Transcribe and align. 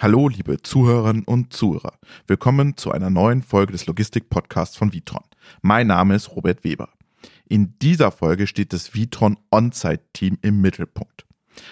Hallo, 0.00 0.28
liebe 0.28 0.62
Zuhörerinnen 0.62 1.24
und 1.24 1.52
Zuhörer. 1.52 1.98
Willkommen 2.28 2.76
zu 2.76 2.92
einer 2.92 3.10
neuen 3.10 3.42
Folge 3.42 3.72
des 3.72 3.86
Logistik-Podcasts 3.86 4.76
von 4.76 4.92
Vitron. 4.92 5.24
Mein 5.60 5.88
Name 5.88 6.14
ist 6.14 6.36
Robert 6.36 6.62
Weber. 6.62 6.90
In 7.48 7.76
dieser 7.80 8.12
Folge 8.12 8.46
steht 8.46 8.72
das 8.72 8.94
Vitron 8.94 9.38
On-Site-Team 9.50 10.38
im 10.40 10.60
Mittelpunkt. 10.60 11.26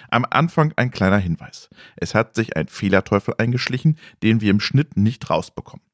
Am 0.09 0.25
Anfang 0.29 0.73
ein 0.75 0.91
kleiner 0.91 1.19
Hinweis. 1.19 1.69
Es 1.95 2.15
hat 2.15 2.35
sich 2.35 2.57
ein 2.57 2.67
Fehlerteufel 2.67 3.35
eingeschlichen, 3.37 3.97
den 4.21 4.41
wir 4.41 4.51
im 4.51 4.59
Schnitt 4.59 4.97
nicht 4.97 5.29
rausbekommen. 5.29 5.85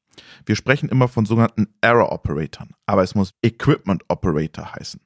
Wir 0.44 0.56
sprechen 0.56 0.88
immer 0.88 1.06
von 1.06 1.26
sogenannten 1.26 1.68
Error 1.82 2.10
Operatoren, 2.10 2.74
aber 2.84 3.04
es 3.04 3.14
muss 3.14 3.34
Equipment 3.42 4.02
Operator 4.08 4.74
heißen. 4.74 5.00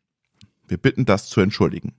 Wir 0.66 0.78
bitten 0.78 1.04
das 1.04 1.28
zu 1.28 1.42
entschuldigen. 1.42 1.92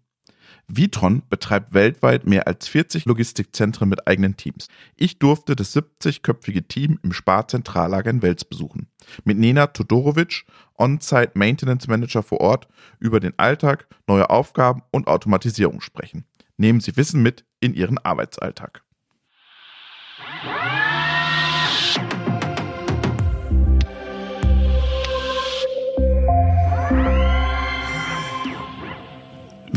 Vitron 0.69 1.23
betreibt 1.29 1.73
weltweit 1.73 2.27
mehr 2.27 2.47
als 2.47 2.67
40 2.67 3.05
Logistikzentren 3.05 3.89
mit 3.89 4.07
eigenen 4.07 4.37
Teams. 4.37 4.67
Ich 4.95 5.17
durfte 5.17 5.55
das 5.55 5.75
70-köpfige 5.75 6.67
Team 6.67 6.99
im 7.01 7.11
Sparzentrallager 7.11 8.11
in 8.11 8.21
Wels 8.21 8.45
besuchen. 8.45 8.87
Mit 9.23 9.39
Nena 9.39 9.67
Todorovic, 9.67 10.45
On-Site 10.77 11.31
Maintenance 11.33 11.87
Manager 11.87 12.21
vor 12.21 12.39
Ort, 12.39 12.67
über 12.99 13.19
den 13.19 13.37
Alltag, 13.37 13.87
neue 14.07 14.29
Aufgaben 14.29 14.83
und 14.91 15.07
Automatisierung 15.07 15.81
sprechen. 15.81 16.25
Nehmen 16.57 16.79
Sie 16.79 16.95
Wissen 16.95 17.23
mit 17.23 17.45
in 17.59 17.73
Ihren 17.73 17.97
Arbeitsalltag. 17.97 18.83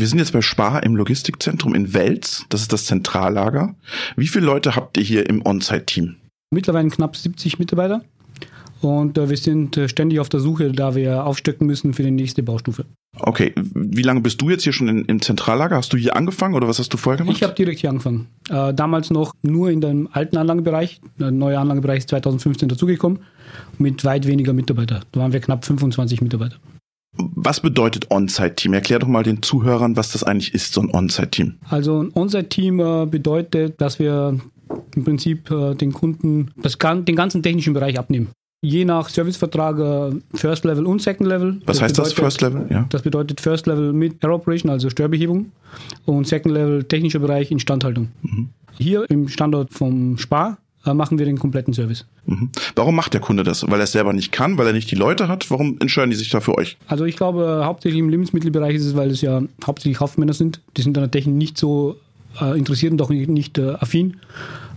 Wir 0.03 0.09
sind 0.09 0.19
jetzt 0.19 0.33
bei 0.33 0.41
Spar 0.41 0.83
im 0.83 0.97
Logistikzentrum 0.97 1.73
in 1.73 1.93
Wels. 1.93 2.45
Das 2.49 2.59
ist 2.59 2.73
das 2.73 2.87
Zentrallager. 2.87 3.73
Wie 4.17 4.27
viele 4.27 4.45
Leute 4.45 4.75
habt 4.75 4.97
ihr 4.97 5.03
hier 5.03 5.29
im 5.29 5.45
On-Site-Team? 5.45 6.17
Mittlerweile 6.51 6.89
knapp 6.89 7.15
70 7.15 7.57
Mitarbeiter. 7.57 8.01
Und 8.81 9.17
äh, 9.17 9.29
wir 9.29 9.37
sind 9.37 9.77
äh, 9.77 9.87
ständig 9.87 10.19
auf 10.19 10.27
der 10.27 10.41
Suche, 10.41 10.73
da 10.73 10.93
wir 10.93 11.25
aufstecken 11.25 11.67
müssen 11.67 11.93
für 11.93 12.03
die 12.03 12.11
nächste 12.11 12.43
Baustufe. 12.43 12.83
Okay, 13.17 13.53
wie 13.55 14.01
lange 14.01 14.19
bist 14.19 14.41
du 14.41 14.49
jetzt 14.49 14.63
hier 14.63 14.73
schon 14.73 14.89
in, 14.89 15.05
im 15.05 15.21
Zentrallager? 15.21 15.77
Hast 15.77 15.93
du 15.93 15.95
hier 15.95 16.17
angefangen 16.17 16.55
oder 16.55 16.67
was 16.67 16.79
hast 16.79 16.93
du 16.93 16.97
vorher 16.97 17.19
gemacht? 17.19 17.37
Ich 17.37 17.43
habe 17.43 17.53
direkt 17.53 17.79
hier 17.79 17.89
angefangen. 17.89 18.27
Äh, 18.49 18.73
damals 18.73 19.09
noch 19.09 19.33
nur 19.41 19.71
in 19.71 19.79
dem 19.79 20.09
alten 20.11 20.35
Anlagenbereich. 20.35 20.99
Der 21.17 21.31
neue 21.31 21.57
Anlagenbereich 21.57 21.99
ist 21.99 22.09
2015 22.09 22.67
dazugekommen 22.67 23.19
mit 23.77 24.03
weit 24.03 24.27
weniger 24.27 24.51
Mitarbeiter. 24.51 24.99
Da 25.13 25.21
waren 25.21 25.31
wir 25.31 25.39
knapp 25.39 25.63
25 25.63 26.21
Mitarbeiter. 26.21 26.57
Was 27.15 27.59
bedeutet 27.59 28.09
On-Site-Team? 28.09 28.73
Erklär 28.73 28.99
doch 28.99 29.07
mal 29.07 29.23
den 29.23 29.41
Zuhörern, 29.41 29.95
was 29.95 30.11
das 30.11 30.23
eigentlich 30.23 30.53
ist, 30.53 30.73
so 30.73 30.81
ein 30.81 30.89
On-Site-Team. 30.93 31.55
Also 31.69 32.03
ein 32.03 32.11
On-Site-Team 32.13 32.79
äh, 32.79 33.05
bedeutet, 33.05 33.79
dass 33.79 33.99
wir 33.99 34.39
im 34.95 35.03
Prinzip 35.03 35.51
äh, 35.51 35.75
den 35.75 35.93
Kunden 35.93 36.51
das, 36.57 36.77
den 36.79 37.15
ganzen 37.15 37.43
technischen 37.43 37.73
Bereich 37.73 37.99
abnehmen. 37.99 38.29
Je 38.61 38.85
nach 38.85 39.09
Servicevertrag 39.09 40.13
First 40.33 40.63
Level 40.63 40.85
und 40.85 41.01
Second 41.01 41.27
Level. 41.27 41.61
Was 41.65 41.77
das 41.77 41.81
heißt 41.81 41.95
bedeutet, 41.95 42.17
das, 42.17 42.23
First 42.23 42.41
Level? 42.41 42.65
Ja. 42.69 42.85
Das 42.89 43.01
bedeutet 43.01 43.41
First 43.41 43.67
Level 43.67 43.91
mit 43.91 44.23
Error 44.23 44.35
Operation, 44.35 44.71
also 44.71 44.89
Störbehebung 44.89 45.51
und 46.05 46.25
Second 46.25 46.53
Level 46.53 46.83
technischer 46.85 47.19
Bereich 47.19 47.51
Instandhaltung. 47.51 48.07
Mhm. 48.21 48.49
Hier 48.77 49.05
im 49.09 49.27
Standort 49.27 49.73
vom 49.73 50.17
Spar 50.17 50.57
machen 50.85 51.17
wir 51.17 51.25
den 51.25 51.39
kompletten 51.39 51.73
Service. 51.73 52.05
Mhm. 52.25 52.49
Warum 52.75 52.95
macht 52.95 53.13
der 53.13 53.21
Kunde 53.21 53.43
das? 53.43 53.63
Weil 53.69 53.79
er 53.79 53.83
es 53.83 53.93
selber 53.93 54.11
nicht 54.11 54.31
kann, 54.31 54.57
weil 54.57 54.67
er 54.67 54.73
nicht 54.73 54.91
die 54.91 54.95
Leute 54.95 55.27
hat? 55.27 55.49
Warum 55.49 55.77
entscheiden 55.79 56.09
die 56.09 56.17
sich 56.17 56.29
da 56.29 56.41
für 56.41 56.57
euch? 56.57 56.77
Also 56.87 57.05
ich 57.05 57.15
glaube, 57.15 57.61
hauptsächlich 57.63 57.99
im 57.99 58.09
Lebensmittelbereich 58.09 58.75
ist 58.75 58.85
es, 58.85 58.95
weil 58.95 59.11
es 59.11 59.21
ja 59.21 59.41
hauptsächlich 59.65 59.99
Kaufmänner 59.99 60.33
sind. 60.33 60.61
Die 60.75 60.81
sind 60.81 60.97
an 60.97 61.03
der 61.03 61.11
Technik 61.11 61.35
nicht 61.35 61.57
so 61.57 61.97
äh, 62.41 62.57
interessiert 62.57 62.91
und 62.91 63.01
auch 63.01 63.09
nicht, 63.09 63.29
nicht 63.29 63.57
äh, 63.57 63.75
affin. 63.79 64.17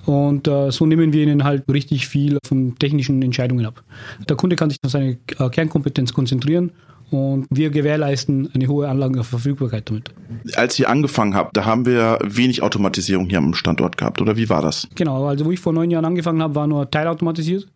Und 0.04 0.46
äh, 0.46 0.70
so 0.70 0.86
nehmen 0.86 1.12
wir 1.12 1.24
ihnen 1.24 1.42
halt 1.42 1.64
richtig 1.68 2.06
viel 2.06 2.38
von 2.46 2.78
technischen 2.78 3.20
Entscheidungen 3.22 3.66
ab. 3.66 3.82
Der 4.28 4.36
Kunde 4.36 4.54
kann 4.54 4.70
sich 4.70 4.78
auf 4.84 4.92
seine 4.92 5.18
äh, 5.38 5.48
Kernkompetenz 5.50 6.12
konzentrieren 6.12 6.70
und 7.10 7.46
wir 7.50 7.70
gewährleisten 7.70 8.48
eine 8.54 8.68
hohe 8.68 8.88
Anlagenverfügbarkeit 8.88 9.88
damit. 9.88 10.10
Als 10.54 10.78
ihr 10.78 10.88
angefangen 10.88 11.34
habt, 11.34 11.56
da 11.56 11.64
haben 11.64 11.86
wir 11.86 12.18
wenig 12.24 12.62
Automatisierung 12.62 13.28
hier 13.28 13.38
am 13.38 13.54
Standort 13.54 13.96
gehabt, 13.96 14.20
oder 14.20 14.36
wie 14.36 14.48
war 14.48 14.62
das? 14.62 14.88
Genau, 14.94 15.26
also 15.26 15.44
wo 15.44 15.50
ich 15.50 15.60
vor 15.60 15.72
neun 15.72 15.90
Jahren 15.90 16.04
angefangen 16.04 16.42
habe, 16.42 16.54
war 16.54 16.66
nur 16.66 16.90
teilautomatisiert. 16.90 17.66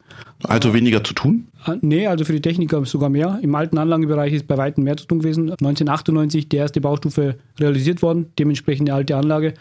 Also 0.43 0.75
weniger 0.75 1.03
zu 1.05 1.15
tun? 1.15 1.47
Äh, 1.67 1.77
nee, 1.81 2.07
also 2.07 2.25
für 2.25 2.33
die 2.33 2.43
Techniker 2.43 2.85
sogar 2.85 3.09
mehr. 3.09 3.39
Im 3.43 3.55
alten 3.55 3.79
Anlagenbereich 3.79 4.33
ist 4.33 4.47
bei 4.47 4.57
weitem 4.57 4.85
mehr 4.85 4.97
zu 4.97 5.07
tun 5.07 5.21
gewesen. 5.21 5.51
1998 5.51 6.49
die 6.49 6.57
erste 6.57 6.81
Baustufe 6.81 7.37
realisiert 7.59 8.03
worden, 8.03 8.27
dementsprechend 8.39 8.89
eine 8.89 8.97
alte 8.97 9.17
Anlage 9.17 9.55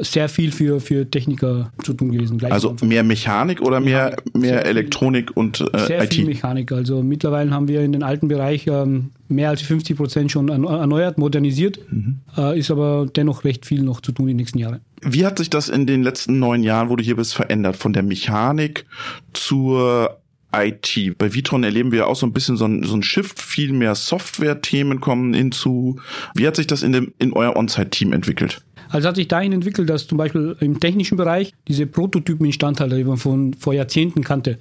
sehr 0.00 0.28
viel 0.28 0.52
für, 0.52 0.80
für 0.80 1.10
Techniker 1.10 1.72
zu 1.82 1.92
tun 1.92 2.12
gewesen. 2.12 2.42
also 2.44 2.76
mehr 2.82 3.02
Mechanik 3.02 3.60
oder 3.60 3.80
mehr, 3.80 4.16
mehr 4.32 4.64
Elektronik 4.64 5.36
und 5.36 5.60
äh, 5.60 5.64
sehr 5.78 6.02
IT? 6.04 6.12
Sehr 6.12 6.12
viel 6.12 6.26
Mechanik. 6.26 6.72
Also 6.72 7.02
mittlerweile 7.02 7.50
haben 7.50 7.68
wir 7.68 7.82
in 7.82 7.92
den 7.92 8.02
alten 8.02 8.28
Bereich 8.28 8.66
ähm, 8.68 9.10
mehr 9.32 9.50
als 9.50 9.62
50 9.62 9.96
Prozent 9.96 10.32
schon 10.32 10.48
erneuert, 10.48 11.18
modernisiert, 11.18 11.80
mhm. 11.90 12.20
äh, 12.36 12.58
ist 12.58 12.70
aber 12.70 13.06
dennoch 13.06 13.44
recht 13.44 13.66
viel 13.66 13.82
noch 13.82 14.00
zu 14.00 14.12
tun 14.12 14.26
die 14.26 14.34
nächsten 14.34 14.58
Jahre. 14.58 14.80
Wie 15.02 15.26
hat 15.26 15.38
sich 15.38 15.50
das 15.50 15.68
in 15.68 15.86
den 15.86 16.02
letzten 16.02 16.38
neun 16.38 16.62
Jahren, 16.62 16.88
wo 16.88 16.96
du 16.96 17.02
hier 17.02 17.16
bist, 17.16 17.34
verändert? 17.34 17.76
Von 17.76 17.92
der 17.92 18.02
Mechanik 18.02 18.86
zur 19.32 20.18
IT. 20.54 21.18
Bei 21.18 21.34
Vitron 21.34 21.64
erleben 21.64 21.92
wir 21.92 22.06
auch 22.06 22.16
so 22.16 22.26
ein 22.26 22.32
bisschen 22.32 22.56
so 22.56 22.66
ein, 22.66 22.82
so 22.82 22.94
ein 22.94 23.02
Shift, 23.02 23.40
viel 23.40 23.72
mehr 23.72 23.94
Software-Themen 23.94 25.00
kommen 25.00 25.32
hinzu. 25.34 25.98
Wie 26.34 26.46
hat 26.46 26.56
sich 26.56 26.66
das 26.66 26.82
in, 26.82 26.92
dem, 26.92 27.14
in 27.18 27.32
euer 27.32 27.56
On-Site-Team 27.56 28.12
entwickelt? 28.12 28.62
Also 28.92 29.08
hat 29.08 29.16
sich 29.16 29.28
dahin 29.28 29.52
entwickelt, 29.52 29.88
dass 29.88 30.06
zum 30.06 30.18
Beispiel 30.18 30.56
im 30.60 30.78
technischen 30.78 31.16
Bereich 31.16 31.54
diese 31.66 31.86
Prototypen-Instandhalter, 31.86 32.96
die 32.96 33.04
man 33.04 33.16
von 33.16 33.54
vor 33.54 33.74
Jahrzehnten 33.74 34.22
kannte, 34.22 34.58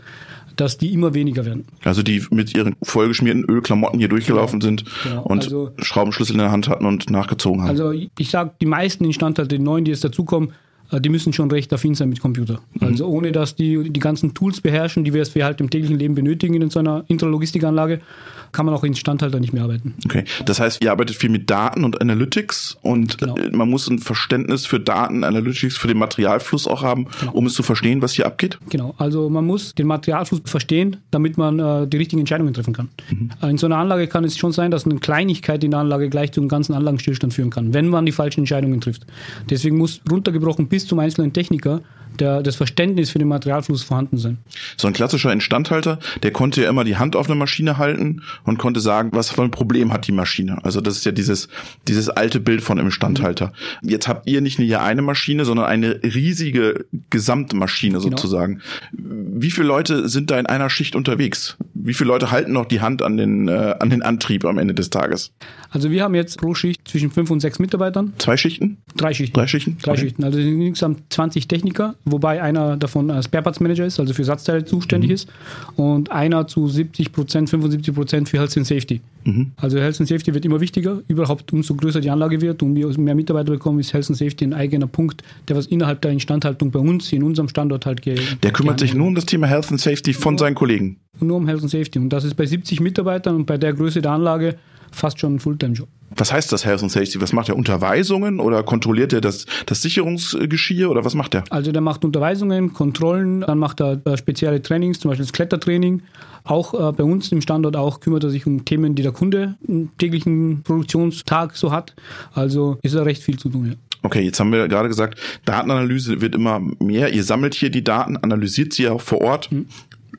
dass 0.55 0.77
die 0.77 0.93
immer 0.93 1.13
weniger 1.13 1.45
werden. 1.45 1.65
Also 1.83 2.03
die 2.03 2.23
mit 2.31 2.55
ihren 2.55 2.75
vollgeschmierten 2.81 3.45
Ölklamotten 3.45 3.99
hier 3.99 4.09
durchgelaufen 4.09 4.59
genau, 4.59 4.67
sind 4.67 4.85
genau. 5.03 5.23
und 5.23 5.43
also, 5.43 5.71
Schraubenschlüssel 5.77 6.33
in 6.33 6.39
der 6.39 6.51
Hand 6.51 6.67
hatten 6.67 6.85
und 6.85 7.09
nachgezogen 7.09 7.61
haben. 7.61 7.69
Also 7.69 7.91
ich 7.91 8.29
sage, 8.29 8.51
die 8.61 8.65
meisten 8.65 9.05
Instandhalter, 9.05 9.57
die 9.57 9.63
neuen, 9.63 9.85
die 9.85 9.91
jetzt 9.91 10.03
dazukommen, 10.03 10.53
äh, 10.91 11.01
die 11.01 11.09
müssen 11.09 11.33
schon 11.33 11.49
recht 11.49 11.71
affin 11.73 11.95
sein 11.95 12.09
mit 12.09 12.19
Computer. 12.19 12.59
Mhm. 12.73 12.87
Also 12.87 13.07
ohne 13.07 13.31
dass 13.31 13.55
die 13.55 13.89
die 13.89 13.99
ganzen 13.99 14.33
Tools 14.33 14.61
beherrschen, 14.61 15.03
die 15.03 15.13
wir 15.13 15.25
halt 15.43 15.61
im 15.61 15.69
täglichen 15.69 15.97
Leben 15.97 16.15
benötigen 16.15 16.61
in 16.61 16.69
so 16.69 16.79
einer 16.79 17.03
Intralogistikanlage, 17.07 18.01
kann 18.51 18.65
man 18.65 18.75
auch 18.75 18.83
Instandhalter 18.83 19.39
nicht 19.39 19.53
mehr 19.53 19.63
arbeiten. 19.63 19.93
Okay, 20.05 20.23
das 20.45 20.59
heißt, 20.59 20.83
ihr 20.83 20.91
arbeitet 20.91 21.15
viel 21.15 21.29
mit 21.29 21.49
Daten 21.49 21.83
und 21.83 22.01
Analytics 22.01 22.77
und 22.81 23.17
genau. 23.17 23.35
Äh, 23.35 23.49
man 23.51 23.69
muss 23.69 23.87
ein 23.87 23.99
Verständnis 23.99 24.65
für 24.65 24.79
Daten, 24.79 25.23
Analytics, 25.23 25.77
für 25.77 25.87
den 25.87 25.97
Materialfluss 25.97 26.67
auch 26.67 26.83
haben, 26.83 27.07
genau. 27.19 27.33
um 27.33 27.45
es 27.45 27.53
zu 27.53 27.63
verstehen, 27.63 28.01
was 28.01 28.13
hier 28.13 28.25
abgeht? 28.25 28.57
Genau, 28.69 28.95
also 28.97 29.29
man 29.29 29.45
muss 29.45 29.75
den 29.75 29.87
Materialfluss 29.87 30.41
verstehen, 30.45 30.97
damit 31.11 31.37
man 31.37 31.59
äh, 31.59 31.87
die 31.87 31.97
richtigen 31.97 32.19
Entscheidungen 32.19 32.53
treffen 32.53 32.73
kann. 32.73 32.89
Mhm. 33.09 33.31
In 33.49 33.57
so 33.57 33.67
einer 33.67 33.77
Anlage 33.77 34.07
kann 34.07 34.23
es 34.23 34.37
schon 34.37 34.51
sein, 34.51 34.71
dass 34.71 34.85
eine 34.85 34.99
Kleinigkeit 34.99 35.63
in 35.63 35.71
der 35.71 35.79
Anlage 35.79 36.09
gleich 36.09 36.31
zum 36.31 36.47
ganzen 36.47 36.73
Anlagenstillstand 36.73 37.33
führen 37.33 37.49
kann, 37.49 37.73
wenn 37.73 37.87
man 37.87 38.05
die 38.05 38.11
falschen 38.11 38.41
Entscheidungen 38.41 38.81
trifft. 38.81 39.05
Deswegen 39.49 39.77
muss 39.77 40.01
runtergebrochen 40.09 40.67
bis 40.67 40.87
zum 40.87 40.99
einzelnen 40.99 41.33
Techniker 41.33 41.81
der, 42.19 42.43
das 42.43 42.55
Verständnis 42.55 43.09
für 43.09 43.19
den 43.19 43.27
Materialfluss 43.27 43.83
vorhanden 43.83 44.17
sein. 44.17 44.37
So 44.77 44.87
ein 44.87 44.93
klassischer 44.93 45.31
Instandhalter, 45.31 45.99
der 46.23 46.31
konnte 46.31 46.63
ja 46.63 46.69
immer 46.69 46.83
die 46.83 46.97
Hand 46.97 47.15
auf 47.15 47.27
eine 47.27 47.35
Maschine 47.35 47.77
halten 47.77 48.21
und 48.43 48.57
konnte 48.57 48.79
sagen, 48.79 49.09
was 49.13 49.29
für 49.29 49.41
ein 49.41 49.51
Problem 49.51 49.93
hat 49.93 50.07
die 50.07 50.11
Maschine. 50.11 50.63
Also 50.63 50.81
das 50.81 50.97
ist 50.97 51.05
ja 51.05 51.11
dieses, 51.11 51.47
dieses 51.87 52.09
alte 52.09 52.39
Bild 52.39 52.61
von 52.61 52.77
einem 52.77 52.87
Instandhalter. 52.87 53.53
Mhm. 53.81 53.89
Jetzt 53.89 54.07
habt 54.07 54.29
ihr 54.29 54.41
nicht 54.41 54.59
nur 54.59 54.65
hier 54.65 54.81
eine 54.81 55.01
Maschine, 55.01 55.45
sondern 55.45 55.65
eine 55.65 56.01
riesige 56.03 56.85
Gesamtmaschine 57.09 57.99
genau. 57.99 58.09
sozusagen. 58.09 58.61
Wie 58.91 59.51
viele 59.51 59.67
Leute 59.67 60.09
sind 60.09 60.31
da 60.31 60.39
in 60.39 60.45
einer 60.45 60.69
Schicht 60.69 60.95
unterwegs? 60.95 61.57
Wie 61.73 61.93
viele 61.93 62.09
Leute 62.09 62.31
halten 62.31 62.51
noch 62.51 62.65
die 62.65 62.81
Hand 62.81 63.01
an 63.01 63.17
den, 63.17 63.47
äh, 63.47 63.75
an 63.79 63.89
den 63.89 64.01
Antrieb 64.01 64.45
am 64.45 64.57
Ende 64.57 64.73
des 64.73 64.89
Tages? 64.89 65.31
Also 65.69 65.89
wir 65.89 66.03
haben 66.03 66.15
jetzt 66.15 66.39
pro 66.39 66.53
Schicht 66.53 66.87
zwischen 66.87 67.11
fünf 67.11 67.31
und 67.31 67.39
sechs 67.39 67.59
Mitarbeitern. 67.59 68.13
Zwei 68.17 68.37
Schichten? 68.37 68.77
Drei 68.95 69.13
Schichten. 69.13 69.33
Drei 69.33 69.47
Schichten? 69.47 69.77
Drei 69.81 69.91
okay. 69.91 70.01
Schichten. 70.01 70.23
Also 70.23 70.39
insgesamt 70.39 71.01
20 71.11 71.47
Techniker 71.47 71.95
wobei 72.05 72.41
einer 72.41 72.77
davon 72.77 73.11
als 73.11 73.25
Spare-Parts-Manager 73.25 73.85
ist, 73.85 73.99
also 73.99 74.13
für 74.13 74.21
Ersatzteile 74.21 74.65
zuständig 74.65 75.09
mhm. 75.09 75.13
ist, 75.13 75.29
und 75.75 76.11
einer 76.11 76.47
zu 76.47 76.67
70 76.67 77.11
Prozent, 77.11 77.49
75 77.49 77.93
Prozent 77.93 78.29
für 78.29 78.39
Health 78.39 78.57
and 78.57 78.65
Safety. 78.67 79.01
Mhm. 79.23 79.51
Also 79.57 79.79
Health 79.79 79.99
and 79.99 80.09
Safety 80.09 80.33
wird 80.33 80.45
immer 80.45 80.59
wichtiger. 80.59 80.99
Überhaupt, 81.07 81.53
umso 81.53 81.75
größer 81.75 82.01
die 82.01 82.09
Anlage 82.09 82.41
wird 82.41 82.63
und 82.63 82.75
wir 82.75 82.87
mehr 82.97 83.15
Mitarbeiter 83.15 83.51
bekommen, 83.51 83.79
ist 83.79 83.93
Health 83.93 84.09
and 84.09 84.17
Safety 84.17 84.45
ein 84.45 84.53
eigener 84.53 84.87
Punkt, 84.87 85.23
der 85.47 85.55
was 85.55 85.67
innerhalb 85.67 86.01
der 86.01 86.11
Instandhaltung 86.11 86.71
bei 86.71 86.79
uns, 86.79 87.11
in 87.13 87.23
unserem 87.23 87.49
Standort 87.49 87.85
halt 87.85 88.01
geht. 88.01 88.43
Der 88.43 88.51
kümmert 88.51 88.79
sich 88.79 88.93
nur 88.93 89.07
um 89.07 89.15
das 89.15 89.25
Thema 89.25 89.47
Health 89.47 89.71
and 89.71 89.79
Safety 89.79 90.13
von 90.13 90.33
nur, 90.33 90.39
seinen 90.39 90.55
Kollegen. 90.55 90.97
Nur 91.19 91.37
um 91.37 91.47
Health 91.47 91.61
and 91.61 91.71
Safety. 91.71 91.99
Und 91.99 92.09
das 92.09 92.23
ist 92.23 92.35
bei 92.35 92.45
70 92.45 92.79
Mitarbeitern 92.79 93.35
und 93.35 93.45
bei 93.45 93.57
der 93.57 93.73
Größe 93.73 94.01
der 94.01 94.11
Anlage 94.11 94.55
fast 94.91 95.19
schon 95.19 95.35
ein 95.35 95.39
Fulltime-Job. 95.39 95.87
Was 96.15 96.33
heißt 96.33 96.51
das 96.51 96.65
Health 96.65 96.81
and 96.81 96.91
Safety? 96.91 97.21
Was 97.21 97.31
macht 97.31 97.47
er? 97.49 97.55
Unterweisungen 97.55 98.39
oder 98.39 98.63
kontrolliert 98.63 99.13
er 99.13 99.21
das, 99.21 99.45
das 99.65 99.81
Sicherungsgeschirr 99.81 100.89
oder 100.89 101.05
was 101.05 101.15
macht 101.15 101.35
er? 101.35 101.43
Also 101.49 101.71
der 101.71 101.81
macht 101.81 102.03
Unterweisungen, 102.03 102.73
Kontrollen, 102.73 103.41
dann 103.41 103.57
macht 103.57 103.79
er 103.81 104.05
äh, 104.05 104.17
spezielle 104.17 104.61
Trainings, 104.61 104.99
zum 104.99 105.09
Beispiel 105.09 105.25
das 105.25 105.33
Klettertraining. 105.33 106.01
Auch 106.43 106.73
äh, 106.73 106.91
bei 106.91 107.03
uns 107.03 107.31
im 107.31 107.41
Standort 107.41 107.77
auch 107.77 108.01
kümmert 108.01 108.23
er 108.23 108.29
sich 108.29 108.45
um 108.45 108.65
Themen, 108.65 108.95
die 108.95 109.03
der 109.03 109.13
Kunde 109.13 109.55
im 109.65 109.95
täglichen 109.97 110.63
Produktionstag 110.63 111.55
so 111.55 111.71
hat. 111.71 111.95
Also 112.33 112.77
ist 112.81 112.95
da 112.95 113.03
recht 113.03 113.23
viel 113.23 113.37
zu 113.37 113.49
tun. 113.49 113.67
Ja. 113.69 113.73
Okay, 114.03 114.21
jetzt 114.21 114.39
haben 114.39 114.51
wir 114.51 114.67
gerade 114.67 114.89
gesagt, 114.89 115.19
Datenanalyse 115.45 116.21
wird 116.21 116.35
immer 116.35 116.59
mehr. 116.79 117.13
Ihr 117.13 117.23
sammelt 117.23 117.53
hier 117.53 117.69
die 117.69 117.83
Daten, 117.83 118.17
analysiert 118.17 118.73
sie 118.73 118.89
auch 118.89 119.01
vor 119.01 119.21
Ort, 119.21 119.51
mhm. 119.51 119.67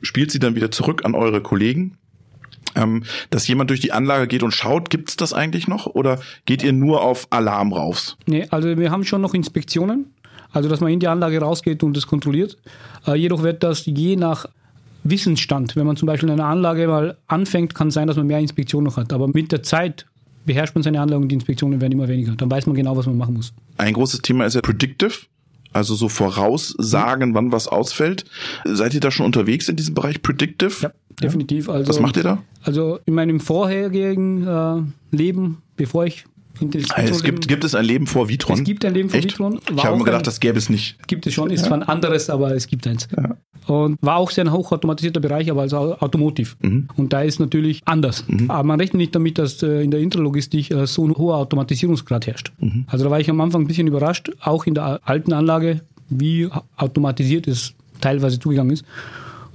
spielt 0.01 0.31
sie 0.31 0.39
dann 0.39 0.55
wieder 0.55 0.71
zurück 0.71 1.03
an 1.05 1.15
eure 1.15 1.41
Kollegen. 1.41 1.97
Ähm, 2.75 3.03
dass 3.29 3.47
jemand 3.47 3.69
durch 3.69 3.79
die 3.79 3.91
Anlage 3.91 4.27
geht 4.27 4.43
und 4.43 4.51
schaut, 4.51 4.89
gibt's 4.89 5.15
das 5.15 5.33
eigentlich 5.33 5.67
noch 5.67 5.85
oder 5.85 6.19
geht 6.45 6.63
ihr 6.63 6.73
nur 6.73 7.01
auf 7.01 7.27
Alarm 7.29 7.73
raus? 7.73 8.17
Nee, 8.25 8.47
also 8.49 8.77
wir 8.77 8.91
haben 8.91 9.03
schon 9.03 9.21
noch 9.21 9.33
Inspektionen, 9.33 10.13
also 10.51 10.69
dass 10.69 10.79
man 10.79 10.91
in 10.91 10.99
die 10.99 11.07
Anlage 11.07 11.39
rausgeht 11.39 11.83
und 11.83 11.95
das 11.95 12.07
kontrolliert. 12.07 12.57
Äh, 13.05 13.15
jedoch 13.15 13.43
wird 13.43 13.63
das 13.63 13.85
je 13.85 14.15
nach 14.15 14.47
Wissensstand, 15.03 15.75
wenn 15.75 15.85
man 15.85 15.97
zum 15.97 16.07
Beispiel 16.07 16.31
eine 16.31 16.45
Anlage 16.45 16.87
mal 16.87 17.17
anfängt, 17.27 17.75
kann 17.75 17.91
sein, 17.91 18.07
dass 18.07 18.17
man 18.17 18.27
mehr 18.27 18.39
Inspektionen 18.39 18.85
noch 18.85 18.97
hat. 18.97 19.11
Aber 19.11 19.27
mit 19.27 19.51
der 19.51 19.61
Zeit 19.61 20.05
beherrscht 20.45 20.75
man 20.75 20.83
seine 20.83 21.01
Anlage 21.01 21.21
und 21.21 21.29
die 21.29 21.35
Inspektionen 21.35 21.81
werden 21.81 21.91
immer 21.91 22.07
weniger. 22.07 22.35
Dann 22.35 22.49
weiß 22.49 22.67
man 22.67 22.75
genau, 22.75 22.95
was 22.95 23.05
man 23.05 23.17
machen 23.17 23.35
muss. 23.35 23.53
Ein 23.77 23.93
großes 23.93 24.21
Thema 24.21 24.45
ist 24.45 24.55
ja 24.55 24.61
Predictive. 24.61 25.13
Also 25.73 25.95
so 25.95 26.07
voraussagen, 26.07 27.31
mhm. 27.31 27.33
wann 27.33 27.51
was 27.51 27.67
ausfällt. 27.67 28.25
Seid 28.63 28.93
ihr 28.93 28.99
da 28.99 29.09
schon 29.09 29.25
unterwegs 29.25 29.67
in 29.67 29.75
diesem 29.75 29.95
Bereich 29.95 30.21
Predictive? 30.21 30.73
Ja, 30.81 30.91
definitiv. 31.21 31.69
Also, 31.69 31.89
was 31.89 31.99
macht 31.99 32.17
ihr 32.17 32.23
da? 32.23 32.43
Also 32.61 32.99
in 33.05 33.13
meinem 33.13 33.39
vorherigen 33.39 34.47
äh, 34.47 35.15
Leben, 35.15 35.61
bevor 35.75 36.05
ich 36.05 36.25
es 36.61 37.23
gibt, 37.23 37.47
gibt 37.47 37.63
es 37.63 37.73
ein 37.73 37.83
Leben 37.83 38.07
vor 38.07 38.29
Vitron? 38.29 38.59
Es 38.59 38.63
gibt 38.63 38.85
ein 38.85 38.93
Leben 38.93 39.09
vor 39.09 39.17
Echt? 39.17 39.31
Vitron. 39.31 39.59
ich 39.75 39.83
habe 39.83 39.97
mir 39.97 40.03
gedacht, 40.03 40.21
ein, 40.21 40.25
das 40.25 40.39
gäbe 40.39 40.57
es 40.57 40.69
nicht. 40.69 40.97
Gibt 41.07 41.25
es 41.25 41.33
schon, 41.33 41.49
ist 41.49 41.61
ja. 41.61 41.67
zwar 41.67 41.79
ein 41.79 41.83
anderes, 41.83 42.29
aber 42.29 42.55
es 42.55 42.67
gibt 42.67 42.85
eins. 42.85 43.07
Ja. 43.15 43.37
Und 43.65 43.97
war 44.01 44.17
auch 44.17 44.29
sehr 44.29 44.45
ein 44.45 44.51
hochautomatisierter 44.51 45.19
Bereich, 45.19 45.49
aber 45.49 45.61
also 45.61 45.97
Automotiv. 45.99 46.57
Mhm. 46.61 46.89
Und 46.95 47.13
da 47.13 47.21
ist 47.21 47.39
natürlich 47.39 47.81
anders. 47.85 48.25
Mhm. 48.27 48.51
Aber 48.51 48.63
man 48.63 48.79
rechnet 48.79 48.97
nicht 48.97 49.15
damit, 49.15 49.37
dass 49.37 49.63
äh, 49.63 49.81
in 49.81 49.89
der 49.89 50.01
Intralogistik 50.01 50.69
äh, 50.69 50.85
so 50.85 51.07
ein 51.07 51.15
hoher 51.15 51.37
Automatisierungsgrad 51.37 52.27
herrscht. 52.27 52.51
Mhm. 52.59 52.85
Also 52.87 53.05
da 53.05 53.11
war 53.11 53.19
ich 53.19 53.29
am 53.29 53.39
Anfang 53.41 53.61
ein 53.61 53.67
bisschen 53.67 53.87
überrascht, 53.87 54.31
auch 54.41 54.65
in 54.65 54.75
der 54.75 54.99
alten 55.05 55.33
Anlage, 55.33 55.81
wie 56.09 56.49
automatisiert 56.75 57.47
es 57.47 57.73
teilweise 58.01 58.39
zugegangen 58.39 58.73
ist. 58.73 58.85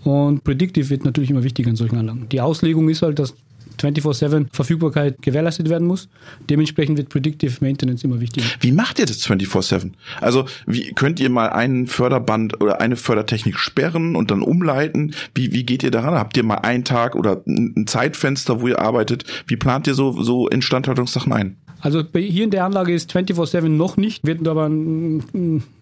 Und 0.08 0.42
Predictive 0.42 0.88
wird 0.88 1.04
natürlich 1.04 1.28
immer 1.28 1.44
wichtiger 1.44 1.68
in 1.68 1.76
solchen 1.76 1.98
Anlagen. 1.98 2.30
Die 2.32 2.40
Auslegung 2.40 2.88
ist 2.88 3.02
halt, 3.02 3.18
dass 3.18 3.34
24-7 3.78 4.46
Verfügbarkeit 4.50 5.20
gewährleistet 5.20 5.68
werden 5.68 5.86
muss. 5.86 6.08
Dementsprechend 6.48 6.96
wird 6.96 7.10
Predictive 7.10 7.52
Maintenance 7.60 8.04
immer 8.04 8.18
wichtiger. 8.18 8.46
Wie 8.60 8.72
macht 8.72 8.98
ihr 8.98 9.04
das 9.04 9.28
24-7? 9.28 9.92
Also 10.22 10.46
wie 10.66 10.94
könnt 10.94 11.20
ihr 11.20 11.28
mal 11.28 11.50
einen 11.50 11.86
Förderband 11.86 12.58
oder 12.62 12.80
eine 12.80 12.96
Fördertechnik 12.96 13.58
sperren 13.58 14.16
und 14.16 14.30
dann 14.30 14.40
umleiten? 14.40 15.14
Wie, 15.34 15.52
wie 15.52 15.64
geht 15.64 15.82
ihr 15.82 15.90
daran? 15.90 16.14
Habt 16.14 16.38
ihr 16.38 16.42
mal 16.42 16.56
einen 16.56 16.84
Tag 16.84 17.14
oder 17.14 17.42
ein 17.46 17.86
Zeitfenster, 17.86 18.62
wo 18.62 18.68
ihr 18.68 18.80
arbeitet? 18.80 19.24
Wie 19.46 19.56
plant 19.56 19.86
ihr 19.86 19.94
so, 19.94 20.22
so 20.22 20.48
Instandhaltungssachen 20.48 21.34
ein? 21.34 21.58
Also 21.82 22.02
hier 22.14 22.44
in 22.44 22.50
der 22.50 22.64
Anlage 22.64 22.94
ist 22.94 23.14
24-7 23.14 23.68
noch 23.68 23.98
nicht, 23.98 24.26
wird 24.26 24.48
aber 24.48 24.70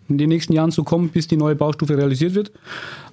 in 0.08 0.18
den 0.18 0.28
nächsten 0.28 0.52
Jahren 0.52 0.70
so 0.70 0.84
kommen, 0.84 1.10
bis 1.10 1.26
die 1.26 1.36
neue 1.36 1.56
Baustufe 1.56 1.96
realisiert 1.96 2.34
wird. 2.34 2.52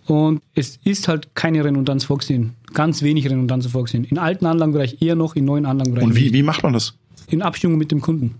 Und 0.05 0.41
es 0.53 0.79
ist 0.83 1.07
halt 1.07 1.35
keine 1.35 1.63
Redundanz 1.63 2.05
vorgesehen. 2.05 2.53
Ganz 2.73 3.01
wenig 3.01 3.25
Redundanz 3.25 3.67
vorgesehen. 3.67 4.03
In 4.03 4.17
alten 4.17 4.45
Anlagenbereich 4.45 5.01
eher 5.01 5.15
noch, 5.15 5.35
in 5.35 5.45
neuen 5.45 5.65
Anlagenbereichen. 5.65 6.11
Und 6.11 6.17
wie, 6.17 6.33
wie 6.33 6.43
macht 6.43 6.63
man 6.63 6.73
das? 6.73 6.95
In 7.27 7.41
Abstimmung 7.41 7.77
mit 7.77 7.91
dem 7.91 8.01
Kunden. 8.01 8.35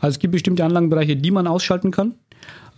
Also 0.00 0.14
es 0.14 0.18
gibt 0.18 0.32
bestimmte 0.32 0.64
Anlagenbereiche, 0.64 1.16
die 1.16 1.30
man 1.30 1.46
ausschalten 1.46 1.90
kann. 1.90 2.14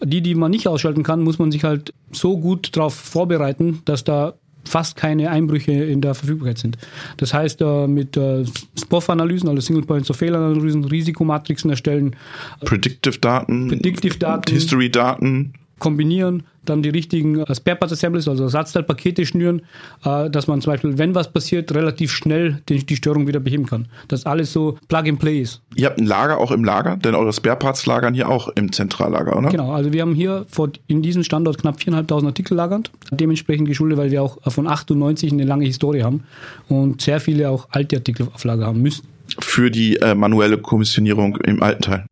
Die, 0.02 0.20
die 0.20 0.34
man 0.34 0.50
nicht 0.50 0.66
ausschalten 0.66 1.04
kann, 1.04 1.22
muss 1.22 1.38
man 1.38 1.52
sich 1.52 1.62
halt 1.62 1.94
so 2.10 2.38
gut 2.38 2.76
darauf 2.76 2.94
vorbereiten, 2.94 3.82
dass 3.84 4.02
da 4.02 4.34
fast 4.64 4.96
keine 4.96 5.30
Einbrüche 5.30 5.72
in 5.72 6.00
der 6.00 6.14
Verfügbarkeit 6.14 6.58
sind. 6.58 6.78
Das 7.16 7.34
heißt, 7.34 7.60
äh, 7.60 7.86
mit 7.86 8.16
äh, 8.16 8.44
SPOF-Analysen, 8.78 9.48
also 9.48 9.60
Single 9.60 9.84
Points 9.84 10.10
of 10.10 10.16
Failure-Analysen, 10.16 10.84
Risikomatrixen 10.84 11.70
erstellen. 11.70 12.16
Predictive-Daten. 12.64 13.68
Predictive-Daten. 13.68 14.52
History-Daten. 14.52 15.54
Kombinieren 15.82 16.44
dann 16.64 16.82
die 16.82 16.90
richtigen 16.90 17.40
äh, 17.40 17.54
Spare 17.54 17.76
Parts 17.76 17.92
Assemblies, 17.92 18.28
also 18.28 18.44
Ersatzteilpakete 18.44 19.26
schnüren, 19.26 19.62
äh, 20.04 20.30
dass 20.30 20.46
man 20.46 20.60
zum 20.60 20.72
Beispiel, 20.72 20.96
wenn 20.96 21.12
was 21.14 21.32
passiert, 21.32 21.74
relativ 21.74 22.12
schnell 22.12 22.62
die, 22.68 22.86
die 22.86 22.94
Störung 22.94 23.26
wieder 23.26 23.40
beheben 23.40 23.66
kann. 23.66 23.88
Dass 24.08 24.26
alles 24.26 24.52
so 24.52 24.78
Plug 24.88 25.08
and 25.08 25.18
Play 25.18 25.40
ist. 25.40 25.60
Ihr 25.74 25.86
habt 25.86 25.98
ein 25.98 26.06
Lager 26.06 26.38
auch 26.38 26.52
im 26.52 26.64
Lager, 26.64 26.96
denn 26.96 27.16
eure 27.16 27.32
Spare 27.32 27.56
Parts 27.56 27.86
lagern 27.86 28.14
hier 28.14 28.28
auch 28.28 28.48
im 28.50 28.70
Zentrallager, 28.70 29.36
oder? 29.36 29.48
Genau, 29.48 29.72
also 29.72 29.92
wir 29.92 30.02
haben 30.02 30.14
hier 30.14 30.46
vor, 30.48 30.70
in 30.86 31.02
diesem 31.02 31.24
Standort 31.24 31.58
knapp 31.58 31.78
4.500 31.78 32.26
Artikel 32.26 32.54
lagernd. 32.54 32.90
Dementsprechend 33.10 33.66
geschuldet, 33.66 33.98
weil 33.98 34.12
wir 34.12 34.22
auch 34.22 34.38
von 34.46 34.68
98 34.68 35.32
eine 35.32 35.44
lange 35.44 35.64
Historie 35.64 36.04
haben 36.04 36.22
und 36.68 37.02
sehr 37.02 37.18
viele 37.18 37.50
auch 37.50 37.66
alte 37.70 37.96
Artikel 37.96 38.28
auf 38.32 38.44
Lager 38.44 38.66
haben 38.66 38.82
müssen. 38.82 39.04
Für 39.40 39.70
die 39.70 39.96
äh, 39.96 40.14
manuelle 40.14 40.58
Kommissionierung 40.58 41.36
im 41.38 41.60
alten 41.60 41.82
Teil. 41.82 42.04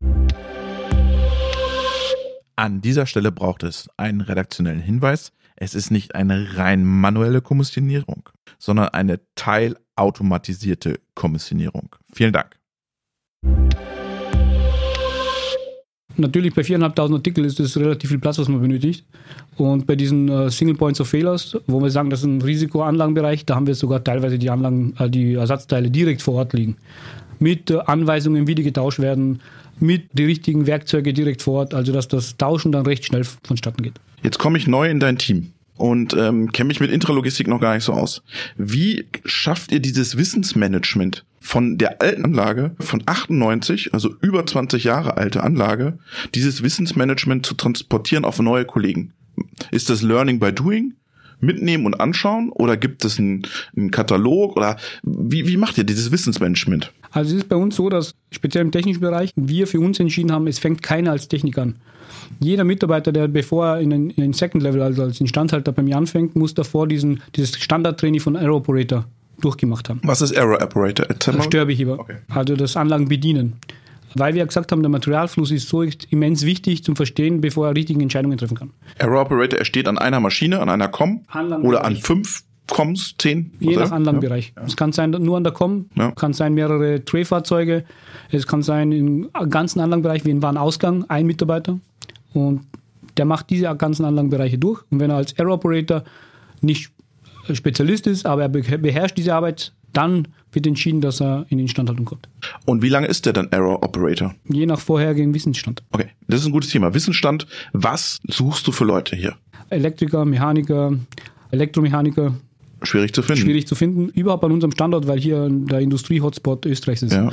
An 2.61 2.79
dieser 2.79 3.07
Stelle 3.07 3.31
braucht 3.31 3.63
es 3.63 3.89
einen 3.97 4.21
redaktionellen 4.21 4.81
Hinweis. 4.81 5.31
Es 5.55 5.73
ist 5.73 5.89
nicht 5.89 6.13
eine 6.13 6.57
rein 6.57 6.85
manuelle 6.85 7.41
Kommissionierung, 7.41 8.29
sondern 8.59 8.89
eine 8.89 9.19
teilautomatisierte 9.33 10.99
Kommissionierung. 11.15 11.95
Vielen 12.13 12.33
Dank. 12.33 12.55
Natürlich 16.17 16.53
bei 16.53 16.61
4.500 16.61 17.13
Artikeln 17.15 17.47
ist 17.47 17.59
es 17.59 17.75
relativ 17.77 18.11
viel 18.11 18.19
Platz, 18.19 18.37
was 18.37 18.47
man 18.47 18.61
benötigt. 18.61 19.07
Und 19.55 19.87
bei 19.87 19.95
diesen 19.95 20.29
äh, 20.29 20.51
Single 20.51 20.75
Points 20.75 21.01
of 21.01 21.09
Failures, 21.09 21.57
wo 21.65 21.81
wir 21.81 21.89
sagen, 21.89 22.11
das 22.11 22.19
ist 22.19 22.27
ein 22.27 22.43
Risikoanlagenbereich, 22.43 23.43
da 23.47 23.55
haben 23.55 23.65
wir 23.65 23.73
sogar 23.73 24.03
teilweise 24.03 24.37
die 24.37 24.51
Anlagen, 24.51 24.93
äh, 24.99 25.09
die 25.09 25.33
Ersatzteile 25.33 25.89
direkt 25.89 26.21
vor 26.21 26.35
Ort 26.35 26.53
liegen. 26.53 26.77
Mit 27.39 27.71
äh, 27.71 27.79
Anweisungen, 27.87 28.45
wie 28.45 28.53
die 28.53 28.61
getauscht 28.61 28.99
werden, 28.99 29.41
mit 29.81 30.09
die 30.13 30.25
richtigen 30.25 30.67
Werkzeuge 30.67 31.13
direkt 31.13 31.41
vor 31.41 31.59
Ort, 31.59 31.73
also 31.73 31.91
dass 31.91 32.07
das 32.07 32.37
Tauschen 32.37 32.71
dann 32.71 32.85
recht 32.85 33.05
schnell 33.05 33.23
vonstatten 33.23 33.83
geht. 33.83 33.99
Jetzt 34.23 34.39
komme 34.39 34.57
ich 34.57 34.67
neu 34.67 34.89
in 34.89 34.99
dein 34.99 35.17
Team 35.17 35.53
und 35.77 36.13
ähm, 36.13 36.51
kenne 36.51 36.67
mich 36.67 36.79
mit 36.79 36.91
Intralogistik 36.91 37.47
noch 37.47 37.59
gar 37.59 37.73
nicht 37.73 37.83
so 37.83 37.93
aus. 37.93 38.21
Wie 38.55 39.07
schafft 39.25 39.71
ihr 39.71 39.79
dieses 39.79 40.15
Wissensmanagement 40.15 41.25
von 41.39 41.79
der 41.79 42.01
alten 42.01 42.23
Anlage 42.23 42.75
von 42.79 43.01
98, 43.05 43.93
also 43.93 44.13
über 44.21 44.45
20 44.45 44.83
Jahre 44.83 45.17
alte 45.17 45.41
Anlage, 45.41 45.97
dieses 46.35 46.61
Wissensmanagement 46.61 47.45
zu 47.45 47.55
transportieren 47.55 48.25
auf 48.25 48.39
neue 48.39 48.65
Kollegen? 48.65 49.13
Ist 49.71 49.89
das 49.89 50.03
Learning 50.03 50.39
by 50.39 50.53
Doing? 50.53 50.93
Mitnehmen 51.41 51.85
und 51.85 51.99
anschauen? 51.99 52.49
Oder 52.49 52.77
gibt 52.77 53.05
es 53.05 53.19
einen, 53.19 53.43
einen 53.75 53.91
Katalog? 53.91 54.55
Oder 54.55 54.77
wie, 55.03 55.47
wie 55.47 55.57
macht 55.57 55.77
ihr 55.77 55.83
dieses 55.83 56.11
Wissensmanagement? 56.11 56.91
Also 57.11 57.31
es 57.35 57.43
ist 57.43 57.49
bei 57.49 57.55
uns 57.55 57.75
so, 57.75 57.89
dass 57.89 58.15
speziell 58.31 58.63
im 58.63 58.71
technischen 58.71 59.01
Bereich 59.01 59.31
wir 59.35 59.67
für 59.67 59.79
uns 59.79 59.99
entschieden 59.99 60.31
haben, 60.31 60.47
es 60.47 60.59
fängt 60.59 60.81
keiner 60.81 61.11
als 61.11 61.27
Techniker 61.27 61.63
an. 61.63 61.75
Jeder 62.39 62.63
Mitarbeiter, 62.63 63.11
der 63.11 63.27
bevor 63.27 63.65
er 63.67 63.79
in 63.81 63.89
den, 63.89 64.09
in 64.11 64.23
den 64.23 64.33
Second 64.33 64.63
Level, 64.63 64.81
also 64.81 65.03
als 65.03 65.19
Instandhalter 65.19 65.71
bei 65.71 65.81
mir 65.81 65.97
anfängt, 65.97 66.35
muss 66.35 66.53
davor 66.53 66.87
diesen, 66.87 67.21
dieses 67.35 67.57
Standardtraining 67.57 68.21
von 68.21 68.35
Aero 68.35 68.57
Operator 68.57 69.05
durchgemacht 69.41 69.89
haben. 69.89 69.99
Was 70.03 70.21
ist 70.21 70.37
Aero 70.37 70.55
Operator? 70.55 71.07
Störbeheber. 71.41 71.99
Okay. 71.99 72.17
Also 72.29 72.55
das 72.55 72.77
Anlagen 72.77 73.07
bedienen. 73.07 73.53
Weil 74.13 74.33
wir 74.33 74.45
gesagt 74.45 74.71
haben, 74.71 74.81
der 74.81 74.89
Materialfluss 74.89 75.51
ist 75.51 75.69
so 75.69 75.83
immens 75.83 76.45
wichtig 76.45 76.83
zum 76.83 76.95
Verstehen, 76.95 77.41
bevor 77.41 77.67
er 77.67 77.75
richtige 77.75 78.01
Entscheidungen 78.01 78.37
treffen 78.37 78.57
kann. 78.57 78.71
Aero 78.99 79.21
Operator, 79.21 79.59
er 79.59 79.65
steht 79.65 79.87
an 79.87 79.97
einer 79.97 80.19
Maschine, 80.19 80.59
an 80.59 80.69
einer 80.69 80.89
COM 80.89 81.23
oder 81.61 81.85
an 81.85 81.95
fünf 81.95 82.43
Coms, 82.67 83.15
zehn? 83.17 83.51
Je 83.59 83.75
nach 83.75 83.91
Anlagenbereich. 83.91 84.53
Ja. 84.55 84.63
Es 84.63 84.77
kann 84.77 84.93
sein 84.93 85.11
nur 85.11 85.35
an 85.37 85.43
der 85.43 85.51
Com, 85.51 85.87
ja. 85.95 86.11
kann 86.11 86.33
sein 86.33 86.53
mehrere 86.53 87.03
Tray-Fahrzeuge, 87.03 87.83
es 88.29 88.47
kann 88.47 88.63
sein 88.63 88.91
im 88.91 89.29
ganzen 89.49 89.81
Anlagenbereich 89.81 90.23
wie 90.25 90.29
in 90.29 90.41
Warenausgang 90.41 91.05
ein 91.09 91.25
Mitarbeiter 91.25 91.79
und 92.33 92.61
der 93.17 93.25
macht 93.25 93.49
diese 93.49 93.75
ganzen 93.75 94.05
Anlagenbereiche 94.05 94.57
durch 94.57 94.81
und 94.89 94.99
wenn 94.99 95.09
er 95.09 95.17
als 95.17 95.33
Air 95.33 95.49
Operator 95.49 96.03
nicht 96.61 96.91
Spezialist 97.51 98.07
ist, 98.07 98.25
aber 98.25 98.43
er 98.43 98.49
beherrscht 98.49 99.17
diese 99.17 99.33
Arbeit, 99.33 99.73
dann 99.93 100.27
wird 100.51 100.67
entschieden, 100.67 101.01
dass 101.01 101.21
er 101.21 101.45
in 101.49 101.57
die 101.57 101.63
Instandhaltung 101.63 102.05
kommt. 102.05 102.27
Und 102.65 102.81
wie 102.81 102.89
lange 102.89 103.07
ist 103.07 103.25
der 103.25 103.33
dann 103.33 103.47
Error 103.51 103.83
Operator? 103.83 104.35
Je 104.49 104.65
nach 104.65 104.79
vorherigen 104.79 105.33
Wissensstand. 105.33 105.83
Okay, 105.91 106.07
das 106.27 106.41
ist 106.41 106.47
ein 106.47 106.51
gutes 106.51 106.69
Thema. 106.69 106.93
Wissensstand, 106.93 107.47
was 107.73 108.19
suchst 108.27 108.67
du 108.67 108.71
für 108.71 108.85
Leute 108.85 109.15
hier? 109.15 109.35
Elektriker, 109.69 110.25
Mechaniker, 110.25 110.93
Elektromechaniker, 111.51 112.33
Schwierig 112.83 113.13
zu 113.13 113.21
finden. 113.21 113.41
Schwierig 113.41 113.67
zu 113.67 113.75
finden, 113.75 114.09
überhaupt 114.09 114.43
an 114.43 114.51
unserem 114.51 114.71
Standort, 114.71 115.07
weil 115.07 115.19
hier 115.19 115.47
der 115.49 115.79
Industrie-Hotspot 115.81 116.65
Österreichs 116.65 117.03
ist. 117.03 117.13
Ja. 117.13 117.29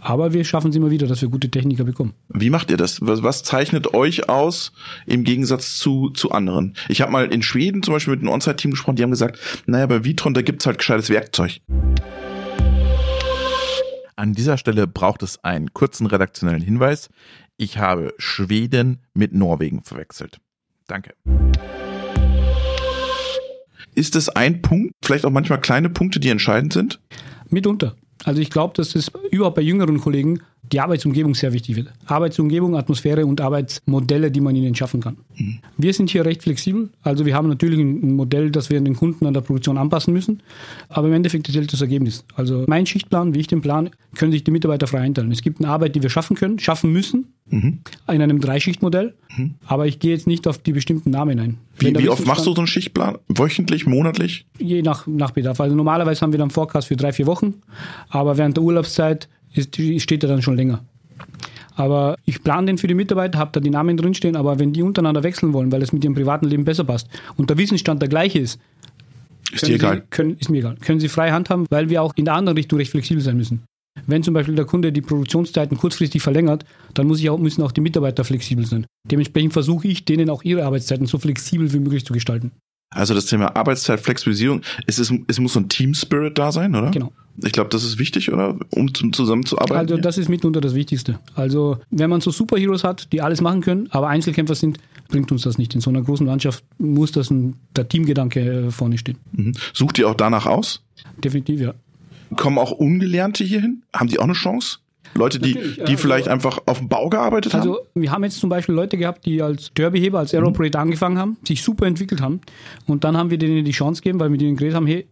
Aber 0.00 0.32
wir 0.32 0.44
schaffen 0.44 0.70
es 0.70 0.76
immer 0.76 0.90
wieder, 0.90 1.06
dass 1.06 1.20
wir 1.20 1.28
gute 1.28 1.50
Techniker 1.50 1.84
bekommen. 1.84 2.14
Wie 2.28 2.50
macht 2.50 2.70
ihr 2.70 2.76
das? 2.76 3.00
Was, 3.02 3.22
was 3.22 3.42
zeichnet 3.42 3.92
euch 3.92 4.28
aus 4.28 4.72
im 5.06 5.24
Gegensatz 5.24 5.78
zu, 5.78 6.10
zu 6.10 6.30
anderen? 6.30 6.74
Ich 6.88 7.02
habe 7.02 7.12
mal 7.12 7.30
in 7.32 7.42
Schweden 7.42 7.82
zum 7.82 7.94
Beispiel 7.94 8.14
mit 8.14 8.22
einem 8.22 8.30
On-Site-Team 8.30 8.70
gesprochen, 8.72 8.96
die 8.96 9.02
haben 9.02 9.10
gesagt, 9.10 9.38
naja, 9.66 9.86
bei 9.86 10.04
Vitron, 10.04 10.34
da 10.34 10.42
gibt's 10.42 10.66
halt 10.66 10.78
gescheites 10.78 11.10
Werkzeug. 11.10 11.60
An 14.16 14.32
dieser 14.32 14.58
Stelle 14.58 14.86
braucht 14.86 15.22
es 15.22 15.42
einen 15.44 15.72
kurzen 15.72 16.06
redaktionellen 16.06 16.62
Hinweis. 16.62 17.08
Ich 17.56 17.78
habe 17.78 18.14
Schweden 18.18 19.00
mit 19.14 19.34
Norwegen 19.34 19.82
verwechselt. 19.82 20.38
Danke. 20.86 21.14
Ist 23.94 24.16
es 24.16 24.28
ein 24.28 24.62
Punkt, 24.62 24.92
vielleicht 25.02 25.26
auch 25.26 25.30
manchmal 25.30 25.60
kleine 25.60 25.90
Punkte, 25.90 26.20
die 26.20 26.28
entscheidend 26.30 26.72
sind? 26.72 27.00
Mitunter. 27.48 27.96
Also 28.24 28.40
ich 28.40 28.50
glaube, 28.50 28.74
dass 28.74 28.92
das 28.92 29.10
überhaupt 29.30 29.56
bei 29.56 29.62
jüngeren 29.62 30.00
Kollegen 30.00 30.40
die 30.72 30.80
Arbeitsumgebung 30.80 31.34
sehr 31.34 31.52
wichtig 31.52 31.76
wird. 31.76 31.92
Arbeitsumgebung, 32.06 32.76
Atmosphäre 32.76 33.26
und 33.26 33.40
Arbeitsmodelle, 33.40 34.30
die 34.30 34.40
man 34.40 34.54
ihnen 34.54 34.74
schaffen 34.74 35.00
kann. 35.00 35.16
Mhm. 35.36 35.58
Wir 35.76 35.92
sind 35.92 36.10
hier 36.10 36.24
recht 36.24 36.42
flexibel. 36.42 36.90
Also 37.02 37.26
wir 37.26 37.34
haben 37.34 37.48
natürlich 37.48 37.78
ein 37.78 38.12
Modell, 38.14 38.50
das 38.50 38.70
wir 38.70 38.80
den 38.80 38.94
Kunden 38.94 39.26
an 39.26 39.34
der 39.34 39.40
Produktion 39.40 39.78
anpassen 39.78 40.12
müssen. 40.12 40.42
Aber 40.88 41.08
im 41.08 41.14
Endeffekt 41.14 41.46
zählt 41.48 41.72
das 41.72 41.80
Ergebnis. 41.80 42.24
Also 42.34 42.64
mein 42.68 42.86
Schichtplan, 42.86 43.34
wie 43.34 43.40
ich 43.40 43.46
den 43.48 43.62
plan, 43.62 43.90
können 44.14 44.32
sich 44.32 44.44
die 44.44 44.50
Mitarbeiter 44.50 44.86
frei 44.86 45.00
einteilen. 45.00 45.32
Es 45.32 45.42
gibt 45.42 45.60
eine 45.60 45.68
Arbeit, 45.68 45.94
die 45.96 46.02
wir 46.02 46.10
schaffen 46.10 46.36
können, 46.36 46.58
schaffen 46.58 46.92
müssen, 46.92 47.32
mhm. 47.48 47.80
in 48.08 48.22
einem 48.22 48.40
Dreischichtmodell. 48.40 49.14
Mhm. 49.36 49.54
Aber 49.66 49.86
ich 49.86 49.98
gehe 49.98 50.12
jetzt 50.12 50.26
nicht 50.26 50.46
auf 50.46 50.58
die 50.58 50.72
bestimmten 50.72 51.10
Namen 51.10 51.38
ein. 51.38 51.58
Wie, 51.78 51.96
wie 51.96 52.08
oft 52.08 52.26
machst 52.26 52.46
du 52.46 52.54
so 52.54 52.60
einen 52.60 52.66
Schichtplan? 52.66 53.18
Wöchentlich, 53.28 53.86
monatlich? 53.86 54.46
Je 54.58 54.82
nach, 54.82 55.06
nach 55.06 55.30
Bedarf. 55.32 55.60
Also 55.60 55.74
normalerweise 55.74 56.20
haben 56.20 56.32
wir 56.32 56.38
dann 56.38 56.50
Forecast 56.50 56.88
für 56.88 56.96
drei, 56.96 57.12
vier 57.12 57.26
Wochen. 57.26 57.54
Aber 58.08 58.36
während 58.36 58.56
der 58.56 58.64
Urlaubszeit 58.64 59.28
ist, 59.52 59.76
steht 60.02 60.22
er 60.22 60.28
dann 60.28 60.42
schon 60.42 60.56
länger. 60.56 60.84
Aber 61.74 62.16
ich 62.26 62.42
plane 62.42 62.66
den 62.66 62.78
für 62.78 62.88
die 62.88 62.94
Mitarbeiter, 62.94 63.38
habe 63.38 63.52
da 63.52 63.60
die 63.60 63.70
Namen 63.70 63.96
drinstehen, 63.96 64.36
aber 64.36 64.58
wenn 64.58 64.72
die 64.72 64.82
untereinander 64.82 65.22
wechseln 65.22 65.52
wollen, 65.52 65.72
weil 65.72 65.82
es 65.82 65.92
mit 65.92 66.04
ihrem 66.04 66.14
privaten 66.14 66.46
Leben 66.46 66.64
besser 66.64 66.84
passt 66.84 67.08
und 67.36 67.48
der 67.48 67.58
Wissensstand 67.58 68.02
der 68.02 68.08
gleiche 68.08 68.38
ist, 68.38 68.60
ist 69.52 69.66
dir 69.66 69.76
egal. 69.76 70.02
können, 70.10 70.36
ist 70.38 70.50
mir 70.50 70.58
egal. 70.58 70.76
Können 70.80 71.00
Sie 71.00 71.08
frei 71.08 71.30
handhaben, 71.30 71.66
weil 71.70 71.88
wir 71.88 72.02
auch 72.02 72.12
in 72.16 72.24
der 72.24 72.34
anderen 72.34 72.56
Richtung 72.56 72.78
recht 72.78 72.90
flexibel 72.90 73.22
sein 73.22 73.36
müssen. 73.36 73.62
Wenn 74.06 74.22
zum 74.22 74.34
Beispiel 74.34 74.54
der 74.54 74.64
Kunde 74.64 74.92
die 74.92 75.00
Produktionszeiten 75.00 75.76
kurzfristig 75.76 76.22
verlängert, 76.22 76.64
dann 76.94 77.06
muss 77.06 77.18
ich 77.20 77.28
auch, 77.30 77.38
müssen 77.38 77.62
auch 77.62 77.72
die 77.72 77.80
Mitarbeiter 77.80 78.24
flexibel 78.24 78.64
sein. 78.64 78.86
Dementsprechend 79.10 79.52
versuche 79.52 79.88
ich, 79.88 80.04
denen 80.04 80.30
auch 80.30 80.42
ihre 80.42 80.64
Arbeitszeiten 80.64 81.06
so 81.06 81.18
flexibel 81.18 81.72
wie 81.72 81.80
möglich 81.80 82.04
zu 82.04 82.12
gestalten. 82.12 82.52
Also 82.92 83.14
das 83.14 83.26
Thema 83.26 83.56
Arbeitszeitflexibilisierung, 83.56 84.62
es, 84.86 84.98
ist, 84.98 85.12
es 85.28 85.38
muss 85.38 85.52
so 85.52 85.60
ein 85.60 85.68
Team 85.68 85.94
Spirit 85.94 86.38
da 86.38 86.50
sein, 86.50 86.74
oder? 86.74 86.90
Genau. 86.90 87.12
Ich 87.42 87.52
glaube, 87.52 87.70
das 87.70 87.84
ist 87.84 87.98
wichtig, 87.98 88.32
oder? 88.32 88.56
Um 88.70 88.92
zusammenzuarbeiten. 88.94 89.76
Also 89.76 89.96
das 89.96 90.18
ist 90.18 90.28
mitunter 90.28 90.60
das 90.60 90.74
Wichtigste. 90.74 91.18
Also 91.34 91.78
wenn 91.90 92.10
man 92.10 92.20
so 92.20 92.30
Superheroes 92.30 92.84
hat, 92.84 93.12
die 93.12 93.22
alles 93.22 93.40
machen 93.40 93.62
können, 93.62 93.88
aber 93.90 94.08
Einzelkämpfer 94.08 94.54
sind, 94.54 94.78
bringt 95.08 95.32
uns 95.32 95.42
das 95.42 95.58
nicht. 95.58 95.74
In 95.74 95.80
so 95.80 95.90
einer 95.90 96.02
großen 96.02 96.26
Landschaft 96.26 96.64
muss 96.78 97.12
das 97.12 97.30
ein, 97.30 97.56
der 97.76 97.88
Teamgedanke 97.88 98.40
äh, 98.40 98.70
vorne 98.70 98.98
stehen. 98.98 99.18
Mhm. 99.32 99.52
Sucht 99.72 99.98
ihr 99.98 100.08
auch 100.08 100.14
danach 100.14 100.46
aus? 100.46 100.82
Definitiv, 101.22 101.60
ja. 101.60 101.74
Kommen 102.36 102.58
auch 102.58 102.72
Ungelernte 102.72 103.42
hierhin? 103.44 103.82
Haben 103.92 104.08
die 104.08 104.18
auch 104.18 104.24
eine 104.24 104.34
Chance? 104.34 104.78
Leute, 105.14 105.40
die, 105.40 105.54
die 105.54 105.80
also, 105.80 105.96
vielleicht 105.96 106.28
einfach 106.28 106.60
auf 106.66 106.78
dem 106.78 106.88
Bau 106.88 107.08
gearbeitet 107.08 107.54
also, 107.54 107.70
haben? 107.70 107.78
Also 107.78 107.90
wir 107.94 108.10
haben 108.12 108.24
jetzt 108.24 108.38
zum 108.38 108.48
Beispiel 108.48 108.74
Leute 108.74 108.96
gehabt, 108.96 109.26
die 109.26 109.42
als 109.42 109.72
Derbyheber, 109.74 110.20
als 110.20 110.32
Air 110.32 110.46
Operator 110.46 110.80
mhm. 110.80 110.88
angefangen 110.88 111.18
haben, 111.18 111.36
sich 111.46 111.62
super 111.62 111.86
entwickelt 111.86 112.20
haben 112.20 112.40
und 112.86 113.02
dann 113.02 113.16
haben 113.16 113.30
wir 113.30 113.38
denen 113.38 113.64
die 113.64 113.72
Chance 113.72 114.02
gegeben, 114.02 114.20
weil 114.20 114.30
wir 114.30 114.38
denen 114.38 114.56
geredet 114.56 114.76
haben, 114.76 114.86
hey, 114.86 115.06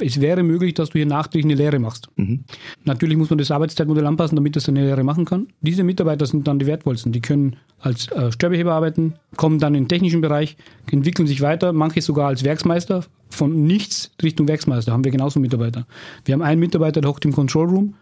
es 0.00 0.20
wäre 0.20 0.42
möglich, 0.42 0.74
dass 0.74 0.90
du 0.90 0.98
hier 0.98 1.06
nachträglich 1.06 1.46
eine 1.52 1.54
Lehre 1.54 1.78
machst. 1.78 2.08
Mhm. 2.16 2.44
Natürlich 2.84 3.16
muss 3.16 3.30
man 3.30 3.38
das 3.38 3.50
Arbeitszeitmodell 3.50 4.06
anpassen, 4.06 4.36
damit 4.36 4.54
das 4.54 4.68
eine 4.68 4.84
Lehre 4.84 5.02
machen 5.02 5.24
kann. 5.24 5.48
Diese 5.60 5.82
Mitarbeiter 5.82 6.26
sind 6.26 6.46
dann 6.46 6.58
die 6.58 6.66
wertvollsten. 6.66 7.12
Die 7.12 7.20
können 7.20 7.56
als 7.80 8.10
äh, 8.12 8.30
Störbeheber 8.30 8.72
arbeiten, 8.72 9.14
kommen 9.36 9.58
dann 9.58 9.74
in 9.74 9.84
den 9.84 9.88
technischen 9.88 10.20
Bereich, 10.20 10.56
entwickeln 10.90 11.26
sich 11.26 11.40
weiter, 11.40 11.72
manche 11.72 12.00
sogar 12.00 12.28
als 12.28 12.44
Werksmeister. 12.44 13.04
Von 13.30 13.64
nichts 13.64 14.12
Richtung 14.22 14.46
Werksmeister 14.46 14.92
haben 14.92 15.04
wir 15.04 15.10
genauso 15.10 15.40
Mitarbeiter. 15.40 15.86
Wir 16.24 16.34
haben 16.34 16.42
einen 16.42 16.60
Mitarbeiter, 16.60 17.00
der 17.00 17.10
hockt 17.10 17.24
im 17.24 17.32
Control 17.32 17.68
Room, 17.68 17.94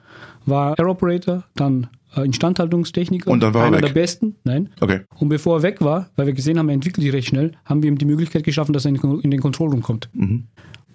war 0.45 0.79
Air 0.79 0.89
Operator, 0.89 1.45
dann 1.55 1.87
äh, 2.17 2.23
Instandhaltungstechniker. 2.23 3.31
Und 3.31 3.41
dann 3.43 3.55
war 3.55 3.65
einer 3.65 3.77
er 3.77 3.83
weg. 3.83 3.95
der 3.95 4.01
besten. 4.01 4.37
Nein. 4.45 4.71
Okay. 4.81 5.01
Und 5.19 5.29
bevor 5.29 5.59
er 5.59 5.63
weg 5.63 5.81
war, 5.81 6.11
weil 6.17 6.27
wir 6.27 6.35
gesehen 6.35 6.59
haben, 6.59 6.69
er 6.69 6.75
entwickelt 6.75 7.05
sich 7.05 7.13
recht 7.13 7.29
schnell, 7.29 7.53
haben 7.65 7.83
wir 7.83 7.89
ihm 7.89 7.99
die 7.99 8.05
Möglichkeit 8.05 8.45
geschaffen, 8.45 8.73
dass 8.73 8.85
er 8.85 8.91
in, 8.91 9.21
in 9.21 9.31
den 9.31 9.41
Control 9.41 9.71
Room 9.71 9.83
kommt. 9.83 10.09
Mhm. 10.13 10.45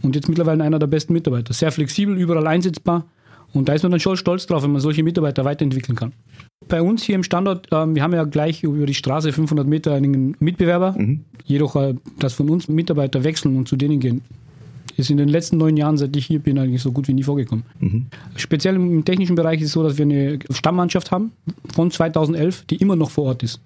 Und 0.05 0.15
jetzt 0.15 0.29
mittlerweile 0.29 0.63
einer 0.63 0.77
der 0.77 0.85
besten 0.85 1.13
Mitarbeiter. 1.13 1.51
Sehr 1.53 1.71
flexibel, 1.71 2.15
überall 2.15 2.45
einsetzbar. 2.45 3.05
Und 3.53 3.67
da 3.69 3.73
ist 3.73 3.81
man 3.81 3.91
dann 3.91 3.99
schon 3.99 4.17
stolz 4.17 4.45
drauf, 4.45 4.61
wenn 4.63 4.71
man 4.71 4.81
solche 4.81 5.01
Mitarbeiter 5.01 5.45
weiterentwickeln 5.45 5.95
kann. 5.95 6.13
Bei 6.67 6.81
uns 6.81 7.03
hier 7.03 7.15
im 7.15 7.23
Standort, 7.23 7.71
äh, 7.71 7.87
wir 7.87 8.03
haben 8.03 8.13
ja 8.13 8.23
gleich 8.25 8.63
über 8.63 8.85
die 8.85 8.93
Straße 8.93 9.33
500 9.33 9.65
Meter 9.65 9.95
einen 9.95 10.35
Mitbewerber. 10.39 10.93
Mhm. 10.95 11.21
Jedoch, 11.45 11.75
äh, 11.75 11.95
dass 12.19 12.33
von 12.33 12.49
uns 12.49 12.67
Mitarbeiter 12.67 13.23
wechseln 13.23 13.57
und 13.57 13.67
zu 13.67 13.77
denen 13.77 13.99
gehen, 13.99 14.21
ist 14.95 15.09
in 15.09 15.17
den 15.17 15.27
letzten 15.27 15.57
neun 15.57 15.75
Jahren, 15.75 15.97
seit 15.97 16.15
ich 16.15 16.27
hier 16.27 16.39
bin, 16.39 16.59
eigentlich 16.59 16.83
so 16.83 16.91
gut 16.91 17.07
wie 17.07 17.13
nie 17.13 17.23
vorgekommen. 17.23 17.65
Mhm. 17.79 18.05
Speziell 18.35 18.75
im 18.75 19.03
technischen 19.05 19.35
Bereich 19.35 19.59
ist 19.59 19.67
es 19.67 19.73
so, 19.73 19.81
dass 19.81 19.97
wir 19.97 20.05
eine 20.05 20.37
Stammmannschaft 20.51 21.11
haben 21.11 21.31
von 21.73 21.89
2011, 21.89 22.65
die 22.65 22.75
immer 22.75 22.95
noch 22.95 23.09
vor 23.09 23.25
Ort 23.25 23.41
ist. 23.41 23.59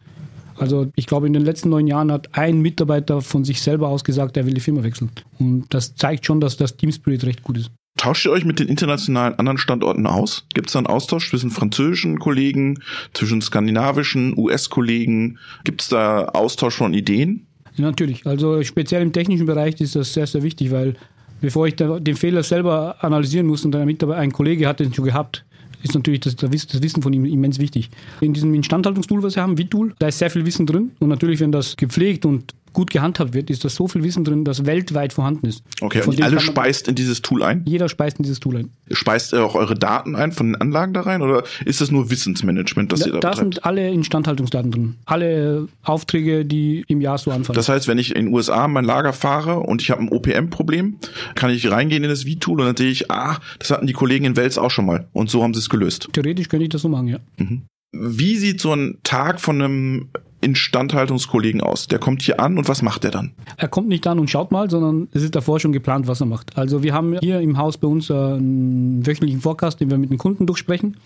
Also 0.60 0.92
ich 0.96 1.08
glaube, 1.08 1.28
in 1.28 1.34
den 1.34 1.44
letzten 1.44 1.70
neun 1.70 1.88
Jahren 1.88 2.12
hat 2.12 2.30
ein 2.34 2.62
Mitarbeiter 2.62 3.22
von 3.22 3.46
sich 3.46 3.62
selber 3.62 3.88
aus 3.88 4.04
gesagt, 4.04 4.38
er 4.38 4.46
will 4.46 4.54
die 4.54 4.62
Firma 4.62 4.84
wechseln. 4.84 5.10
Und 5.40 5.66
das 5.70 5.96
zeigt 5.96 6.26
schon, 6.26 6.42
dass 6.42 6.58
das 6.58 6.76
Team 6.76 6.92
Spirit 6.92 7.24
recht 7.24 7.44
gut 7.44 7.58
ist. 7.58 7.72
Tauscht 7.98 8.26
ihr 8.26 8.32
euch 8.32 8.46
mit 8.46 8.60
den 8.60 8.68
internationalen 8.68 9.36
anderen 9.36 9.58
Standorten 9.58 10.08
aus? 10.08 10.46
Gibt 10.54 10.70
es 10.70 10.74
da 10.74 10.80
einen 10.80 10.88
Austausch 10.88 11.30
zwischen 11.30 11.50
französischen 11.50 12.20
Kollegen, 12.20 12.80
zwischen 13.14 13.42
skandinavischen, 13.42 14.38
US-Kollegen? 14.38 15.38
Gibt 15.64 15.82
es 15.82 15.90
da 15.90 16.26
Austausch 16.26 16.76
von 16.76 16.94
Ideen? 16.94 17.48
Ja, 17.76 17.86
natürlich. 17.86 18.26
Also 18.26 18.64
speziell 18.64 19.02
im 19.02 19.12
technischen 19.12 19.46
Bereich 19.46 19.80
ist 19.82 19.96
das 19.96 20.14
sehr, 20.14 20.28
sehr 20.28 20.44
wichtig, 20.44 20.72
weil 20.72 20.96
bevor 21.42 21.68
ich 21.68 21.76
den 21.76 22.16
Fehler 22.16 22.44
selber 22.44 22.98
analysieren 23.04 23.48
muss 23.48 23.66
und 23.66 23.76
ein, 23.76 24.12
ein 24.12 24.32
Kollege 24.32 24.68
hat 24.68 24.80
den 24.80 24.94
schon 24.94 25.06
gehabt, 25.06 25.46
ist 25.84 25.94
natürlich 25.94 26.22
das, 26.22 26.36
das 26.36 26.52
Wissen 26.82 27.02
von 27.02 27.14
ihm 27.14 27.26
immens 27.26 27.60
wichtig. 27.60 27.90
In 28.22 28.34
diesem 28.34 28.54
Instandhaltungstool, 28.54 29.24
was 29.24 29.36
wir 29.36 29.44
haben, 29.44 29.58
V-Tool, 29.58 29.94
da 30.00 30.08
ist 30.08 30.20
sehr 30.20 30.30
viel 30.30 30.46
Wissen 30.46 30.66
drin. 30.66 30.92
Und 31.00 31.10
natürlich, 31.10 31.40
wenn 31.40 31.52
das 31.52 31.78
gepflegt 31.78 32.26
und 32.26 32.54
gut 32.74 32.92
gehandhabt 32.92 33.34
wird, 33.34 33.50
ist 33.50 33.64
da 33.66 33.70
so 33.70 33.88
viel 33.88 34.04
Wissen 34.04 34.24
drin, 34.24 34.46
das 34.46 34.66
weltweit 34.66 35.14
vorhanden 35.14 35.48
ist. 35.48 35.64
Okay, 35.82 36.02
von 36.02 36.14
und 36.14 36.22
alle 36.24 36.40
speist 36.40 36.88
in 36.88 36.96
dieses 36.96 37.22
Tool 37.22 37.44
ein? 37.44 37.64
Jeder 37.66 37.90
speist 37.90 38.18
in 38.18 38.24
dieses 38.24 38.40
Tool 38.40 38.58
ein. 38.58 38.70
Speist 38.92 39.34
ihr 39.34 39.44
auch 39.46 39.56
eure 39.56 39.76
Daten 39.76 40.16
ein 40.16 40.32
von 40.32 40.48
den 40.48 40.56
Anlagen 40.56 40.94
da 40.94 41.02
rein 41.02 41.22
oder 41.22 41.44
ist 41.66 41.82
das 41.82 41.92
nur 41.92 42.10
Wissensmanagement, 42.10 42.92
das 42.92 43.02
da, 43.02 43.06
ihr 43.08 43.12
da 43.14 43.20
Da 43.20 43.30
betreibt? 43.32 43.54
sind 43.56 43.66
alle 43.66 43.90
Instandhaltungsdaten 43.90 44.72
drin. 44.72 44.96
Alle 45.06 45.68
Aufträge, 45.84 46.46
die 46.46 46.84
im 46.88 47.02
Jahr 47.02 47.18
so 47.18 47.32
anfallen. 47.32 47.56
Das 47.56 47.70
heißt, 47.70 47.88
wenn 47.88 47.98
ich 47.98 48.16
in 48.16 48.26
den 48.26 48.34
USA 48.34 48.68
mein 48.68 48.86
Lager 48.86 49.14
fahre 49.14 49.60
und 49.60 49.82
ich 49.82 49.92
habe 49.92 50.02
ein 50.02 50.10
OPM-Problem, 50.10 50.98
kann 51.36 51.50
ich 51.52 51.70
reingehen 51.70 52.04
in 52.04 52.10
das 52.10 52.24
V-Tool 52.24 52.60
und 52.62 52.68
dann 52.68 52.78
sehe 52.78 52.92
ich, 52.92 53.12
ah, 53.12 53.38
das 53.60 53.72
hatten 53.72 53.88
die 53.88 53.94
Kollegen 53.94 54.26
in 54.26 54.36
Wels 54.36 54.58
auch 54.58 54.72
schon 54.72 54.86
mal 54.86 55.08
und 55.14 55.30
so 55.30 55.44
haben 55.44 55.54
sie 55.54 55.60
es 55.60 55.70
gelöst. 55.70 56.10
Theoretisch 56.14 56.50
könnte 56.50 56.64
ich 56.64 56.70
das 56.70 56.82
so 56.82 56.90
machen, 56.90 57.08
ja. 57.08 57.20
Mhm. 57.38 57.64
Wie 57.92 58.36
sieht 58.36 58.62
so 58.62 58.74
ein 58.74 59.00
Tag 59.04 59.42
von 59.42 59.62
einem 59.62 60.10
Instandhaltungskollegen 60.42 61.62
aus? 61.62 61.88
Der 61.88 62.00
kommt 62.00 62.22
hier 62.22 62.40
an 62.40 62.58
und 62.58 62.70
was 62.70 62.82
macht 62.82 63.04
er 63.04 63.12
dann? 63.12 63.32
Er 63.58 63.68
kommt 63.68 63.88
nicht 63.88 64.06
an 64.06 64.20
und 64.20 64.30
schaut 64.30 64.52
mal, 64.52 64.70
sondern 64.70 65.08
es 65.12 65.24
ist 65.24 65.36
davor 65.36 65.60
schon 65.60 65.72
geplant, 65.72 66.08
was 66.08 66.22
er 66.22 66.28
macht. 66.28 66.58
Also 66.58 66.84
wir 66.84 66.94
haben 66.94 67.18
hier 67.20 67.40
im 67.42 67.58
Haus 67.58 67.78
bei 67.78 67.88
uns 67.88 68.12
einen 68.12 69.06
wöchentlichen 69.06 69.42
Forecast, 69.42 69.80
den 69.80 69.90
wir 69.90 69.98
mit 69.98 70.12
den 70.12 70.18
Kunden 70.20 70.46
durchsprechen. 70.46 70.98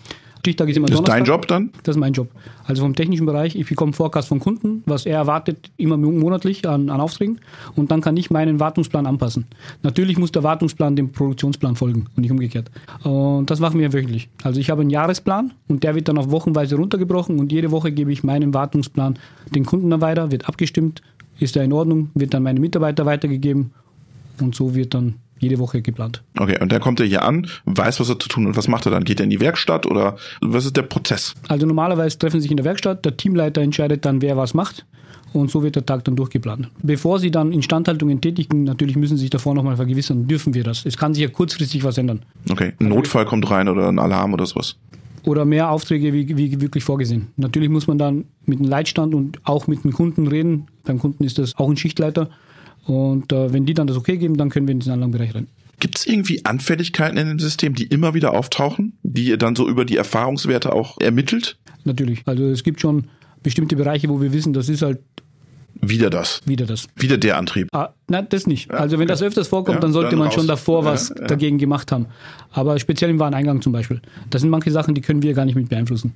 Stichtag 0.44 0.68
ist 0.68 0.76
immer 0.76 0.88
Das 0.88 0.98
ist 0.98 1.08
dein 1.08 1.24
Job 1.24 1.48
dann? 1.48 1.70
Das 1.84 1.96
ist 1.96 2.00
mein 2.00 2.12
Job. 2.12 2.28
Also 2.66 2.82
vom 2.82 2.94
technischen 2.94 3.24
Bereich, 3.24 3.56
ich 3.56 3.66
bekomme 3.66 3.94
Forecast 3.94 4.28
vom 4.28 4.40
Kunden, 4.40 4.82
was 4.84 5.06
er 5.06 5.16
erwartet, 5.16 5.70
immer 5.78 5.96
monatlich 5.96 6.68
an, 6.68 6.90
an 6.90 7.00
Aufträgen. 7.00 7.40
Und 7.74 7.90
dann 7.90 8.02
kann 8.02 8.14
ich 8.18 8.30
meinen 8.30 8.60
Wartungsplan 8.60 9.06
anpassen. 9.06 9.46
Natürlich 9.82 10.18
muss 10.18 10.32
der 10.32 10.42
Wartungsplan 10.42 10.96
dem 10.96 11.12
Produktionsplan 11.12 11.76
folgen 11.76 12.08
und 12.14 12.18
nicht 12.18 12.30
umgekehrt. 12.30 12.70
Und 13.04 13.50
das 13.50 13.58
machen 13.58 13.80
wir 13.80 13.94
wöchentlich. 13.94 14.28
Also 14.42 14.60
ich 14.60 14.68
habe 14.68 14.82
einen 14.82 14.90
Jahresplan 14.90 15.54
und 15.66 15.82
der 15.82 15.94
wird 15.94 16.08
dann 16.08 16.18
auf 16.18 16.30
Wochenweise 16.30 16.76
runtergebrochen 16.76 17.38
und 17.38 17.50
jede 17.50 17.70
Woche 17.70 17.90
gebe 17.90 18.12
ich 18.12 18.22
meinen 18.22 18.52
Wartungsplan 18.52 19.18
den 19.54 19.64
Kunden 19.64 19.88
dann 19.88 20.02
weiter, 20.02 20.30
wird 20.30 20.46
abgestimmt, 20.46 21.00
ist 21.40 21.56
er 21.56 21.64
in 21.64 21.72
Ordnung, 21.72 22.10
wird 22.12 22.34
dann 22.34 22.42
meine 22.42 22.60
Mitarbeiter 22.60 23.06
weitergegeben 23.06 23.72
und 24.40 24.54
so 24.54 24.74
wird 24.74 24.92
dann 24.92 25.14
jede 25.44 25.58
Woche 25.58 25.82
geplant. 25.82 26.22
Okay, 26.38 26.58
und 26.60 26.72
dann 26.72 26.80
kommt 26.80 27.00
er 27.00 27.06
hier 27.06 27.22
an, 27.22 27.46
weiß, 27.66 28.00
was 28.00 28.08
er 28.08 28.18
zu 28.18 28.28
tun 28.28 28.46
und 28.46 28.56
was 28.56 28.68
macht 28.68 28.86
er 28.86 28.90
dann? 28.90 29.04
Geht 29.04 29.20
er 29.20 29.24
in 29.24 29.30
die 29.30 29.40
Werkstatt 29.40 29.86
oder 29.86 30.16
was 30.40 30.66
ist 30.66 30.76
der 30.76 30.82
Prozess? 30.82 31.34
Also 31.48 31.66
normalerweise 31.66 32.18
treffen 32.18 32.40
sie 32.40 32.42
sich 32.42 32.50
in 32.50 32.56
der 32.56 32.64
Werkstatt, 32.64 33.04
der 33.04 33.16
Teamleiter 33.16 33.60
entscheidet 33.60 34.04
dann, 34.04 34.20
wer 34.22 34.36
was 34.36 34.54
macht 34.54 34.84
und 35.34 35.50
so 35.50 35.62
wird 35.62 35.76
der 35.76 35.84
Tag 35.84 36.04
dann 36.04 36.16
durchgeplant. 36.16 36.70
Bevor 36.82 37.18
Sie 37.18 37.30
dann 37.30 37.52
Instandhaltungen 37.52 38.20
tätigen, 38.20 38.64
natürlich 38.64 38.96
müssen 38.96 39.16
Sie 39.16 39.22
sich 39.22 39.30
davor 39.30 39.54
nochmal 39.54 39.76
vergewissern, 39.76 40.26
dürfen 40.26 40.54
wir 40.54 40.64
das. 40.64 40.86
Es 40.86 40.96
kann 40.96 41.12
sich 41.12 41.22
ja 41.22 41.28
kurzfristig 41.28 41.84
was 41.84 41.98
ändern. 41.98 42.22
Okay, 42.50 42.72
ein 42.80 42.88
Notfall 42.88 43.26
kommt 43.26 43.50
rein 43.50 43.68
oder 43.68 43.88
ein 43.88 43.98
Alarm 43.98 44.32
oder 44.32 44.46
sowas. 44.46 44.76
Oder 45.24 45.44
mehr 45.44 45.70
Aufträge 45.70 46.12
wie, 46.12 46.36
wie 46.36 46.60
wirklich 46.60 46.84
vorgesehen. 46.84 47.28
Natürlich 47.36 47.70
muss 47.70 47.86
man 47.86 47.98
dann 47.98 48.24
mit 48.44 48.58
dem 48.58 48.66
Leitstand 48.66 49.14
und 49.14 49.40
auch 49.44 49.66
mit 49.66 49.82
dem 49.82 49.92
Kunden 49.92 50.26
reden. 50.26 50.66
Beim 50.84 50.98
Kunden 50.98 51.24
ist 51.24 51.38
das 51.38 51.56
auch 51.56 51.68
ein 51.68 51.76
Schichtleiter 51.76 52.28
und 52.86 53.32
äh, 53.32 53.52
wenn 53.52 53.66
die 53.66 53.74
dann 53.74 53.86
das 53.86 53.96
okay 53.96 54.16
geben, 54.16 54.36
dann 54.36 54.50
können 54.50 54.66
wir 54.66 54.72
in 54.72 54.80
diesen 54.80 54.92
Anlagenbereich 54.92 55.34
rein. 55.34 55.48
Gibt 55.80 55.98
es 55.98 56.06
irgendwie 56.06 56.44
Anfälligkeiten 56.44 57.18
in 57.18 57.28
dem 57.28 57.38
System, 57.38 57.74
die 57.74 57.84
immer 57.84 58.14
wieder 58.14 58.32
auftauchen, 58.32 58.98
die 59.02 59.24
ihr 59.24 59.36
dann 59.36 59.56
so 59.56 59.68
über 59.68 59.84
die 59.84 59.96
Erfahrungswerte 59.96 60.72
auch 60.72 60.98
ermittelt? 61.00 61.58
Natürlich. 61.84 62.22
Also 62.26 62.44
es 62.44 62.62
gibt 62.62 62.80
schon 62.80 63.08
bestimmte 63.42 63.76
Bereiche, 63.76 64.08
wo 64.08 64.20
wir 64.20 64.32
wissen, 64.32 64.52
das 64.52 64.68
ist 64.68 64.82
halt 64.82 65.00
wieder 65.80 66.10
das. 66.10 66.40
Wieder 66.46 66.66
das. 66.66 66.86
Wieder 66.96 67.18
der 67.18 67.36
Antrieb. 67.36 67.68
Ah, 67.72 67.90
nein, 68.08 68.26
das 68.30 68.46
nicht. 68.46 68.70
Also 68.70 68.98
wenn 68.98 69.08
das 69.08 69.22
öfters 69.22 69.48
vorkommt, 69.48 69.76
ja, 69.76 69.80
dann 69.80 69.92
sollte 69.92 70.10
dann 70.10 70.20
man 70.20 70.28
raus. 70.28 70.34
schon 70.34 70.46
davor 70.46 70.84
was 70.84 71.10
ja, 71.10 71.16
ja. 71.20 71.26
dagegen 71.26 71.58
gemacht 71.58 71.92
haben. 71.92 72.06
Aber 72.52 72.78
speziell 72.78 73.10
im 73.10 73.18
Wareneingang 73.18 73.60
zum 73.62 73.72
Beispiel. 73.72 74.00
Das 74.30 74.40
sind 74.42 74.50
manche 74.50 74.70
Sachen, 74.70 74.94
die 74.94 75.00
können 75.00 75.22
wir 75.22 75.34
gar 75.34 75.44
nicht 75.44 75.54
mit 75.54 75.68
beeinflussen. 75.68 76.14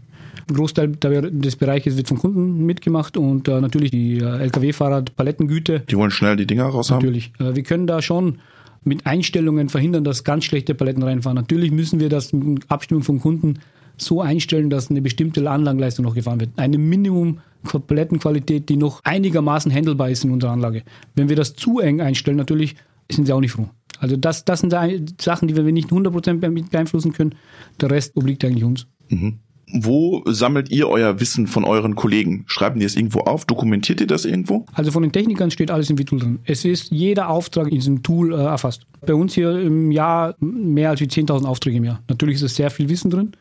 Ein 0.49 0.55
Großteil 0.55 0.93
des 0.93 1.57
Bereiches 1.57 1.97
wird 1.97 2.09
vom 2.09 2.19
Kunden 2.19 2.65
mitgemacht 2.65 3.17
und 3.17 3.49
äh, 3.49 3.61
natürlich 3.61 3.91
die 3.91 4.19
äh, 4.19 4.39
Lkw-Fahrer, 4.45 5.03
Palettengüte. 5.17 5.81
Die 5.81 5.97
wollen 5.97 6.11
schnell 6.11 6.37
die 6.37 6.47
Dinger 6.47 6.65
raus 6.65 6.91
haben? 6.91 6.99
Natürlich. 6.99 7.33
Äh, 7.39 7.55
wir 7.55 7.63
können 7.65 7.87
da 7.87 8.01
schon 8.01 8.39
mit 8.85 9.07
Einstellungen 9.07 9.69
verhindern, 9.69 10.05
dass 10.05 10.25
ganz 10.25 10.45
schlechte 10.45 10.75
Paletten 10.75 11.03
reinfahren. 11.03 11.37
Natürlich 11.37 11.71
müssen 11.71 12.01
wir 12.01 12.09
das 12.09 12.33
mit 12.33 12.71
Abstimmung 12.71 13.03
vom 13.03 13.21
Kunden 13.21 13.59
so 14.01 14.21
einstellen, 14.21 14.71
dass 14.71 14.91
eine 14.91 15.03
bestimmte 15.03 15.49
Anlagenleistung 15.49 16.05
noch 16.05 16.15
gefahren 16.15 16.41
wird. 16.41 16.51
Eine 16.57 16.79
Minimum 16.79 17.41
Palettenqualität, 17.87 18.69
die 18.69 18.77
noch 18.77 19.01
einigermaßen 19.05 19.73
handelbar 19.73 20.11
ist 20.11 20.25
in 20.25 20.31
unserer 20.31 20.53
Anlage. 20.53 20.83
Wenn 21.15 21.29
wir 21.29 21.37
das 21.37 21.55
zu 21.55 21.81
eng 21.81 22.01
einstellen, 22.01 22.37
natürlich 22.37 22.77
sind 23.11 23.27
sie 23.27 23.33
auch 23.33 23.41
nicht 23.41 23.53
froh. 23.53 23.69
Also 24.01 24.17
das, 24.17 24.45
das 24.45 24.61
sind 24.61 24.73
Sachen, 25.21 25.49
die 25.49 25.57
wir 25.57 25.65
nicht 25.65 25.91
100% 25.91 26.71
beeinflussen 26.71 27.13
können. 27.13 27.35
Der 27.81 27.91
Rest 27.91 28.17
obliegt 28.17 28.45
eigentlich 28.45 28.65
uns. 28.65 28.87
Mhm. 29.09 29.41
Wo 29.71 30.23
sammelt 30.25 30.71
ihr 30.71 30.89
euer 30.89 31.21
Wissen 31.21 31.47
von 31.47 31.65
euren 31.65 31.95
Kollegen? 31.95 32.45
Schreiben 32.47 32.81
die 32.81 32.87
es 32.87 32.97
irgendwo 32.97 33.21
auf? 33.21 33.45
Dokumentiert 33.45 34.01
ihr 34.01 34.07
das 34.07 34.25
irgendwo? 34.25 34.65
Also 34.73 34.91
von 34.93 35.03
den 35.03 35.13
Technikern 35.13 35.51
steht 35.51 35.71
alles 35.71 35.91
im 35.91 35.99
V-Tool 35.99 36.21
drin. 36.21 36.39
Es 36.45 36.65
ist 36.65 36.91
jeder 36.91 37.29
Auftrag 37.29 37.67
in 37.67 37.75
diesem 37.75 38.03
Tool 38.03 38.33
äh, 38.33 38.37
erfasst. 38.37 38.87
Bei 39.05 39.15
uns 39.15 39.35
hier 39.35 39.61
im 39.61 39.91
Jahr 39.91 40.37
mehr 40.41 40.91
als 40.91 41.01
10.000 41.01 41.45
Aufträge 41.45 41.77
im 41.77 41.85
Jahr. 41.85 42.03
Natürlich 42.09 42.37
ist 42.37 42.43
es 42.43 42.57
sehr 42.57 42.71
viel 42.71 42.89
Wissen 42.89 43.11
drin 43.11 43.33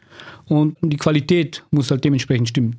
und 0.46 0.78
die 0.82 0.98
Qualität 0.98 1.64
muss 1.72 1.92
halt 1.92 2.04
dementsprechend 2.04 2.50
stimmen. 2.50 2.78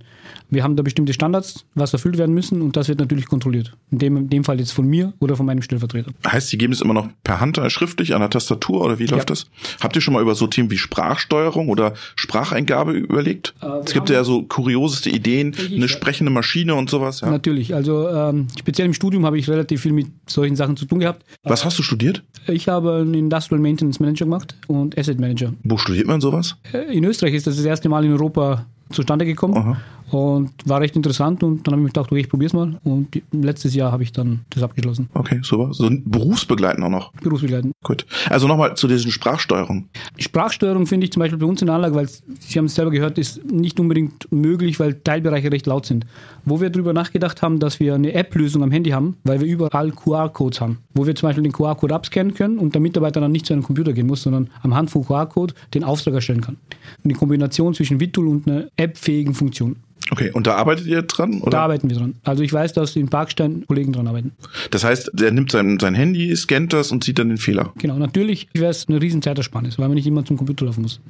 Wir 0.50 0.64
haben 0.64 0.76
da 0.76 0.82
bestimmte 0.82 1.12
Standards, 1.12 1.64
was 1.74 1.92
erfüllt 1.92 2.16
werden 2.16 2.34
müssen 2.34 2.62
und 2.62 2.76
das 2.76 2.88
wird 2.88 2.98
natürlich 2.98 3.26
kontrolliert. 3.26 3.74
In 3.90 3.98
dem, 3.98 4.16
in 4.16 4.30
dem 4.30 4.44
Fall 4.44 4.58
jetzt 4.58 4.72
von 4.72 4.86
mir 4.86 5.12
oder 5.20 5.36
von 5.36 5.44
meinem 5.44 5.62
Stellvertreter. 5.62 6.10
Heißt, 6.26 6.48
Sie 6.48 6.58
geben 6.58 6.72
es 6.72 6.80
immer 6.80 6.94
noch 6.94 7.08
per 7.24 7.40
Hand 7.40 7.58
äh, 7.58 7.68
schriftlich 7.68 8.14
an 8.14 8.20
der 8.20 8.30
Tastatur 8.30 8.82
oder 8.82 8.98
wie 8.98 9.06
läuft 9.06 9.30
ja. 9.30 9.34
das? 9.34 9.46
Habt 9.80 9.96
ihr 9.96 10.02
schon 10.02 10.14
mal 10.14 10.22
über 10.22 10.34
so 10.34 10.46
Themen 10.46 10.70
wie 10.70 10.78
Sprachsteuerung 10.78 11.68
oder 11.68 11.94
Spracheingabe 12.16 12.92
überlegt? 12.92 13.54
Äh, 13.60 13.66
es 13.84 13.92
gibt 13.92 14.08
ja 14.10 14.24
so 14.24 14.42
kurioseste 14.42 15.10
Ideen, 15.10 15.54
eine 15.70 15.88
sprechende 15.88 16.32
Maschine 16.32 16.74
und 16.74 16.88
sowas. 16.88 17.20
Ja. 17.20 17.30
Natürlich, 17.30 17.74
also 17.74 18.08
ähm, 18.08 18.48
speziell 18.58 18.86
im 18.86 18.94
Studium 18.94 19.26
habe 19.26 19.38
ich 19.38 19.48
relativ 19.48 19.82
viel 19.82 19.92
mit 19.92 20.06
solchen 20.26 20.56
Sachen 20.56 20.76
zu 20.76 20.86
tun 20.86 21.00
gehabt. 21.00 21.24
Was 21.42 21.64
hast 21.64 21.78
du 21.78 21.82
studiert? 21.82 22.22
Ich 22.46 22.68
habe 22.68 22.94
einen 22.96 23.14
Industrial 23.14 23.60
Maintenance 23.60 24.00
Manager 24.00 24.24
gemacht 24.24 24.54
und 24.66 24.96
Asset 24.96 25.20
Manager. 25.20 25.52
Wo 25.62 25.76
studiert 25.76 26.06
man 26.06 26.20
sowas? 26.20 26.56
Äh, 26.72 26.96
in 26.96 27.04
Österreich 27.04 27.27
ist 27.34 27.46
das 27.46 27.56
das 27.56 27.64
erste 27.64 27.88
Mal 27.88 28.04
in 28.04 28.12
Europa 28.12 28.66
zustande 28.90 29.24
gekommen. 29.24 29.56
Aha. 29.56 29.76
Und 30.10 30.52
war 30.64 30.80
recht 30.80 30.96
interessant 30.96 31.42
und 31.42 31.66
dann 31.66 31.72
habe 31.72 31.82
ich 31.82 31.84
mir 31.84 31.88
gedacht, 31.88 32.10
okay, 32.10 32.20
ich 32.20 32.30
probiere 32.30 32.46
es 32.46 32.54
mal. 32.54 32.80
Und 32.82 33.08
letztes 33.30 33.74
Jahr 33.74 33.92
habe 33.92 34.02
ich 34.02 34.10
dann 34.10 34.40
das 34.48 34.62
abgeschlossen. 34.62 35.10
Okay, 35.12 35.40
super. 35.42 35.74
So 35.74 35.90
berufsbegleitend 35.90 36.82
auch 36.82 36.88
noch. 36.88 37.12
Berufsbegleitend. 37.12 37.74
Gut. 37.84 38.06
Also 38.30 38.48
nochmal 38.48 38.74
zu 38.74 38.88
diesen 38.88 39.10
Sprachsteuerung. 39.10 39.88
Sprachsteuerung 40.16 40.86
finde 40.86 41.04
ich 41.04 41.12
zum 41.12 41.20
Beispiel 41.20 41.38
bei 41.38 41.44
uns 41.44 41.60
in 41.60 41.66
der 41.66 41.74
Anlage, 41.74 41.94
weil 41.94 42.08
Sie 42.08 42.58
haben 42.58 42.64
es 42.64 42.74
selber 42.74 42.90
gehört, 42.90 43.18
ist 43.18 43.44
nicht 43.44 43.78
unbedingt 43.78 44.32
möglich, 44.32 44.80
weil 44.80 44.94
Teilbereiche 44.94 45.52
recht 45.52 45.66
laut 45.66 45.84
sind. 45.84 46.06
Wo 46.46 46.58
wir 46.58 46.70
darüber 46.70 46.94
nachgedacht 46.94 47.42
haben, 47.42 47.58
dass 47.58 47.78
wir 47.78 47.94
eine 47.94 48.14
App-Lösung 48.14 48.62
am 48.62 48.70
Handy 48.70 48.90
haben, 48.90 49.18
weil 49.24 49.40
wir 49.40 49.46
überall 49.46 49.90
QR-Codes 49.90 50.62
haben. 50.62 50.78
Wo 50.94 51.06
wir 51.06 51.14
zum 51.16 51.28
Beispiel 51.28 51.42
den 51.42 51.52
QR-Code 51.52 51.94
abscannen 51.94 52.32
können 52.32 52.58
und 52.58 52.72
der 52.72 52.80
Mitarbeiter 52.80 53.20
dann 53.20 53.32
nicht 53.32 53.44
zu 53.44 53.52
einem 53.52 53.62
Computer 53.62 53.92
gehen 53.92 54.06
muss, 54.06 54.22
sondern 54.22 54.48
am 54.62 54.74
Hand 54.74 54.90
vom 54.90 55.04
QR-Code 55.04 55.52
den 55.74 55.84
Auftrag 55.84 56.14
erstellen 56.14 56.40
kann. 56.40 56.56
Eine 57.04 57.12
Kombination 57.12 57.74
zwischen 57.74 58.00
Vitul 58.00 58.28
und 58.28 58.48
einer 58.48 58.64
App-fähigen 58.78 59.34
Funktion. 59.34 59.76
Okay, 60.10 60.30
und 60.32 60.46
da 60.46 60.54
arbeitet 60.54 60.86
ihr 60.86 61.02
dran? 61.02 61.40
Oder? 61.42 61.50
Da 61.50 61.62
arbeiten 61.64 61.90
wir 61.90 61.96
dran. 61.96 62.14
Also 62.24 62.42
ich 62.42 62.52
weiß, 62.52 62.72
dass 62.72 62.96
in 62.96 63.08
Parkstein 63.08 63.64
Kollegen 63.66 63.92
dran 63.92 64.06
arbeiten. 64.06 64.32
Das 64.70 64.84
heißt, 64.84 65.10
der 65.12 65.32
nimmt 65.32 65.50
sein, 65.50 65.78
sein 65.78 65.94
Handy, 65.94 66.34
scannt 66.34 66.72
das 66.72 66.92
und 66.92 67.04
sieht 67.04 67.18
dann 67.18 67.28
den 67.28 67.36
Fehler. 67.36 67.72
Genau, 67.78 67.98
natürlich 67.98 68.48
wäre 68.54 68.70
es 68.70 68.88
eine 68.88 69.02
riesen 69.02 69.20
Zeitersparnis, 69.20 69.78
weil 69.78 69.88
man 69.88 69.96
nicht 69.96 70.06
immer 70.06 70.24
zum 70.24 70.38
Computer 70.38 70.64
laufen 70.64 70.82
muss. 70.82 71.00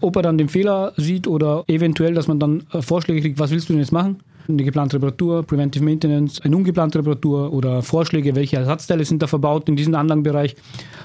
Ob 0.00 0.16
er 0.16 0.22
dann 0.22 0.38
den 0.38 0.48
Fehler 0.48 0.92
sieht 0.96 1.26
oder 1.26 1.64
eventuell, 1.66 2.14
dass 2.14 2.28
man 2.28 2.40
dann 2.40 2.64
äh, 2.72 2.80
Vorschläge 2.80 3.20
kriegt, 3.20 3.38
was 3.38 3.50
willst 3.50 3.68
du 3.68 3.74
denn 3.74 3.80
jetzt 3.80 3.92
machen? 3.92 4.20
eine 4.48 4.64
geplante 4.64 4.96
Reparatur, 4.96 5.42
Preventive 5.42 5.84
Maintenance, 5.84 6.40
eine 6.42 6.56
ungeplante 6.56 6.98
Reparatur 6.98 7.52
oder 7.52 7.82
Vorschläge, 7.82 8.34
welche 8.34 8.56
Ersatzteile 8.56 9.04
sind 9.04 9.22
da 9.22 9.26
verbaut 9.26 9.68
in 9.68 9.76
diesem 9.76 9.94
Anlagenbereich. 9.94 10.56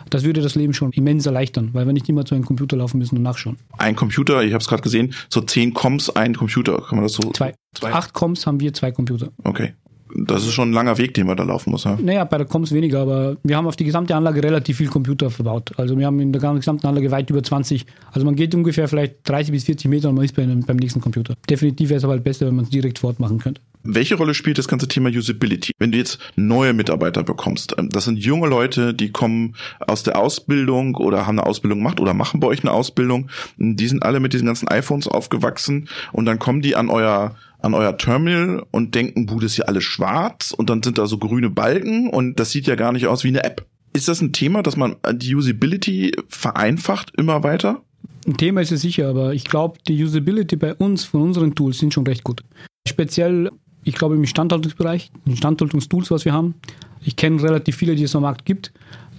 Das 0.10 0.24
würde 0.24 0.41
das 0.41 0.55
Leben 0.55 0.74
schon 0.74 0.91
immens 0.91 1.25
erleichtern, 1.25 1.70
weil 1.74 1.86
wir 1.86 1.93
nicht 1.93 2.10
immer 2.10 2.25
zu 2.25 2.36
einem 2.36 2.46
Computer 2.46 2.77
laufen 2.77 2.98
müssen 2.98 3.17
und 3.17 3.24
nachschauen. 3.24 3.58
Ein 3.77 3.96
Computer, 3.96 4.43
ich 4.43 4.53
habe 4.53 4.62
es 4.62 4.67
gerade 4.67 4.81
gesehen, 4.81 5.13
so 5.29 5.41
zehn 5.41 5.74
Coms, 5.74 6.10
ein 6.10 6.36
Computer, 6.36 6.77
kann 6.81 6.98
man 6.98 7.03
das 7.03 7.13
so? 7.13 7.31
Zwei. 7.31 7.53
zwei. 7.74 7.93
Acht 7.93 8.13
Coms 8.13 8.46
haben 8.46 8.60
wir, 8.60 8.74
zwei 8.74 8.91
Computer. 8.91 9.29
Okay 9.43 9.74
das 10.15 10.43
ist 10.43 10.53
schon 10.53 10.70
ein 10.70 10.74
langer 10.74 10.98
Weg, 10.98 11.13
den 11.13 11.27
man 11.27 11.38
da 11.38 11.43
laufen 11.43 11.72
muss. 11.72 11.84
Ja? 11.84 11.98
Naja, 12.01 12.24
bei 12.24 12.38
der 12.38 12.48
Coms 12.48 12.72
weniger, 12.72 13.01
aber 13.01 13.38
wir 13.43 13.55
haben 13.58 13.67
auf 13.67 13.75
die 13.75 13.84
gesamte 13.84 14.15
Anlage 14.15 14.43
relativ 14.43 14.77
viel 14.77 14.88
Computer 14.88 15.29
verbaut. 15.29 15.72
Also 15.77 15.98
wir 15.98 16.05
haben 16.05 16.20
in 16.20 16.31
der 16.31 16.41
gesamten 16.53 16.86
Anlage 16.88 17.12
weit 17.12 17.30
über 17.30 17.43
20. 17.43 17.86
Also 18.12 18.26
man 18.26 18.36
geht 18.36 18.54
ungefähr 18.54 18.88
vielleicht 18.88 19.17
30 19.23 19.52
bis 19.52 19.63
40 19.65 19.89
Meter 19.89 20.10
und 20.10 20.15
man 20.15 20.26
ist 20.26 20.36
beim, 20.36 20.62
beim 20.62 20.78
nächsten 20.78 21.02
Computer. 21.02 21.36
Definitiv 21.49 21.89
wäre 21.89 21.97
es 21.97 22.04
aber 22.04 22.13
halt 22.13 22.23
besser, 22.23 22.47
wenn 22.47 22.56
man 22.56 22.65
es 22.65 22.71
direkt 22.71 22.99
fortmachen 22.99 23.39
könnte. 23.39 23.62
Welche 23.84 24.15
Rolle 24.15 24.34
spielt 24.34 24.58
das 24.58 24.67
ganze 24.67 24.88
Thema 24.88 25.10
Usability? 25.10 25.72
Wenn 25.80 25.91
du 25.91 25.98
jetzt 25.98 26.20
neue 26.36 26.74
Mitarbeiter 26.74 27.24
bekommst, 27.24 27.76
ähm, 27.78 27.89
das 27.89 28.06
sind 28.06 28.20
junge 28.20 28.48
Leute, 28.48 28.94
die 28.94 29.12
kommen 29.12 29.56
aus 29.80 30.04
der 30.04 30.20
Ausbildung 30.20 30.96
oder 30.96 31.26
haben 31.26 31.39
eine 31.39 31.48
Ausbildung 31.48 31.80
gemacht 31.80 32.00
oder 32.00 32.13
machen 32.13 32.39
bei 32.39 32.48
euch 32.48 32.62
eine 32.62 32.72
Ausbildung. 32.72 33.30
Die 33.58 33.88
sind 33.88 34.04
alle 34.04 34.20
mit 34.20 34.34
diesen 34.34 34.46
ganzen 34.46 34.67
iPhones 34.67 35.08
aufgewachsen 35.08 35.89
und 36.12 36.26
dann 36.26 36.39
kommen 36.39 36.62
die 36.62 36.76
an 36.76 36.89
euer 36.89 37.36
an 37.63 37.76
euer 37.76 37.96
Terminal 37.96 38.65
und 38.72 38.96
denken, 38.96 39.28
Bude 39.28 39.46
ist 39.46 39.58
ja 39.58 39.65
alles 39.65 39.84
schwarz 39.84 40.52
und 40.52 40.72
dann 40.72 40.82
sind 40.82 40.98
da 40.98 41.06
so 41.06 41.20
grüne 41.20 41.52
Balken 41.52 42.10
und 42.10 42.39
das 42.39 42.50
sieht 42.50 42.65
ja 42.65 42.74
gar 42.74 42.91
nicht 42.91 43.06
aus 43.06 43.24
wie 43.24 43.28
eine 43.28 43.44
App. 43.44 43.67
Ist 43.94 44.08
das 44.08 44.20
ein 44.20 44.34
Thema, 44.34 44.63
dass 44.63 44.78
man 44.78 44.96
die 45.12 45.36
Usability 45.36 46.15
vereinfacht 46.28 47.13
immer 47.17 47.44
weiter? 47.44 47.84
Ein 48.26 48.38
Thema 48.38 48.62
ist 48.62 48.72
es 48.72 48.82
sicher, 48.82 49.10
aber 49.10 49.34
ich 49.34 49.44
glaube, 49.44 49.80
die 49.88 50.04
Usability 50.04 50.56
bei 50.56 50.74
uns, 50.74 51.04
von 51.04 51.22
unseren 51.22 51.56
Tools, 51.56 51.80
sind 51.80 51.94
schon 51.94 52.06
recht 52.08 52.24
gut. 52.24 52.41
Speziell, 52.88 53.52
ich 53.84 53.96
glaube, 53.96 54.15
im 54.15 54.22
Instandhaltungsbereich, 54.22 55.12
in 55.26 55.34
Instandhaltungstools, 55.34 56.12
was 56.12 56.26
wir 56.26 56.34
haben. 56.34 56.56
Ich 57.04 57.15
kenne 57.15 57.41
relativ 57.41 57.76
viele, 57.76 57.96
die 57.96 58.04
es 58.04 58.15
am 58.15 58.24
Markt 58.24 58.46
gibt. 58.46 58.72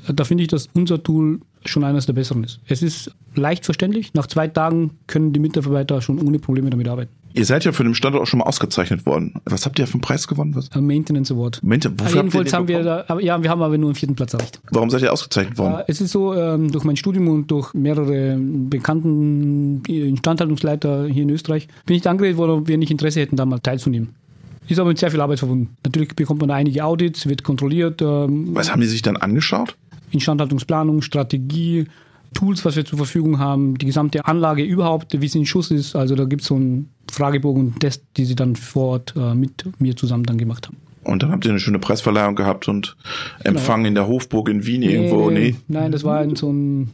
Da 0.09 0.25
finde 0.25 0.43
ich, 0.43 0.49
dass 0.49 0.69
unser 0.75 1.03
Tool 1.03 1.41
schon 1.65 1.85
eines 1.85 2.07
der 2.07 2.13
besseren 2.13 2.43
ist. 2.45 2.61
Es 2.67 2.83
ist 2.83 3.13
leicht 3.35 3.65
verständlich. 3.65 4.15
Nach 4.15 4.27
zwei 4.27 4.49
Tagen 4.49 4.91
können 5.07 5.33
die 5.33 5.41
Mitarbeiter 5.41 6.01
schon 6.01 6.21
ohne 6.21 6.39
Probleme 6.39 6.71
damit 6.71 6.89
arbeiten. 6.89 7.13
Ihr 7.35 7.47
seid 7.47 7.65
ja 7.65 7.73
für 7.73 7.83
den 7.83 7.95
Standort 7.95 8.23
auch 8.23 8.27
schon 8.27 8.41
mal 8.41 8.45
ausgezeichnet 8.45 9.07
worden. 9.07 9.35
Was 9.47 9.65
habt 9.65 9.79
ihr 9.79 9.87
für 9.87 9.95
einen 9.95 10.03
Preis 10.03 10.29
gewonnen? 10.29 10.55
Was? 10.55 10.69
Maintenance 10.75 11.31
Award. 11.31 11.63
Maintenance. 11.63 12.15
Jedenfalls 12.15 12.53
haben 12.53 12.69
wir 12.69 12.83
da, 12.83 13.07
ja, 13.21 13.43
wir 13.43 13.49
haben 13.49 13.63
aber 13.63 13.79
nur 13.79 13.89
einen 13.89 13.95
vierten 13.95 14.15
Platz 14.15 14.35
erreicht. 14.35 14.61
Warum 14.71 14.91
seid 14.91 15.03
ihr 15.03 15.13
ausgezeichnet 15.13 15.57
worden? 15.57 15.81
Äh, 15.81 15.85
es 15.87 16.01
ist 16.03 16.13
so, 16.13 16.35
ähm, 16.35 16.71
durch 16.71 16.85
mein 16.85 16.97
Studium 16.97 17.29
und 17.29 17.51
durch 17.51 17.73
mehrere 17.73 18.37
bekannten 18.39 19.83
Instandhaltungsleiter 19.87 21.07
hier 21.07 21.23
in 21.23 21.31
Österreich 21.31 21.69
bin 21.87 21.97
ich 21.97 22.07
angeredet 22.07 22.37
worden, 22.37 22.51
ob 22.51 22.69
wir 22.69 22.77
nicht 22.77 22.91
Interesse 22.91 23.21
hätten, 23.21 23.37
da 23.37 23.47
mal 23.47 23.61
teilzunehmen. 23.61 24.15
Ist 24.69 24.79
aber 24.79 24.89
mit 24.89 24.99
sehr 24.99 25.11
viel 25.11 25.21
Arbeit 25.21 25.41
verbunden. 25.41 25.77
Natürlich 25.85 26.15
bekommt 26.15 26.41
man 26.41 26.51
einige 26.51 26.85
Audits, 26.85 27.27
wird 27.27 27.43
kontrolliert. 27.43 28.01
Ähm, 28.01 28.55
Was 28.55 28.71
haben 28.71 28.81
die 28.81 28.87
sich 28.87 29.03
dann 29.03 29.17
angeschaut? 29.17 29.77
Instandhaltungsplanung, 30.13 31.03
Strategie, 31.03 31.87
Tools, 32.35 32.65
was 32.65 32.77
wir 32.77 32.85
zur 32.85 32.99
Verfügung 32.99 33.39
haben, 33.39 33.77
die 33.77 33.87
gesamte 33.87 34.25
Anlage 34.25 34.63
überhaupt, 34.63 35.21
wie 35.21 35.29
sie 35.29 35.39
in 35.39 35.47
Schuss 35.47 35.71
ist. 35.71 35.97
Also 35.97 36.15
da 36.15 36.25
gibt 36.25 36.43
es 36.43 36.49
so 36.49 36.55
einen 36.55 36.91
Fragebogen 37.11 37.67
und 37.67 37.81
Test, 37.81 38.05
die 38.17 38.25
sie 38.25 38.35
dann 38.35 38.57
vor 38.57 38.89
Ort 38.89 39.15
äh, 39.17 39.35
mit 39.35 39.65
mir 39.81 39.97
zusammen 39.97 40.25
dann 40.25 40.39
gemacht 40.39 40.69
haben. 40.69 40.77
Und 41.05 41.23
dann 41.23 41.33
habt 41.33 41.45
ihr 41.45 41.51
eine 41.51 41.61
schöne 41.61 41.79
Preisverleihung 41.79 42.37
gehabt 42.37 42.69
und 42.69 42.97
Empfang 43.43 43.81
genau. 43.81 43.89
in 43.89 43.95
der 43.97 44.07
Hofburg 44.07 44.49
in 44.49 44.65
Wien 44.65 44.83
irgendwo, 44.83 45.31
nee? 45.31 45.57
Nein, 45.67 45.91
das 45.91 46.05
war 46.05 46.23
in 46.23 46.37
so 46.37 46.49
einem 46.49 46.91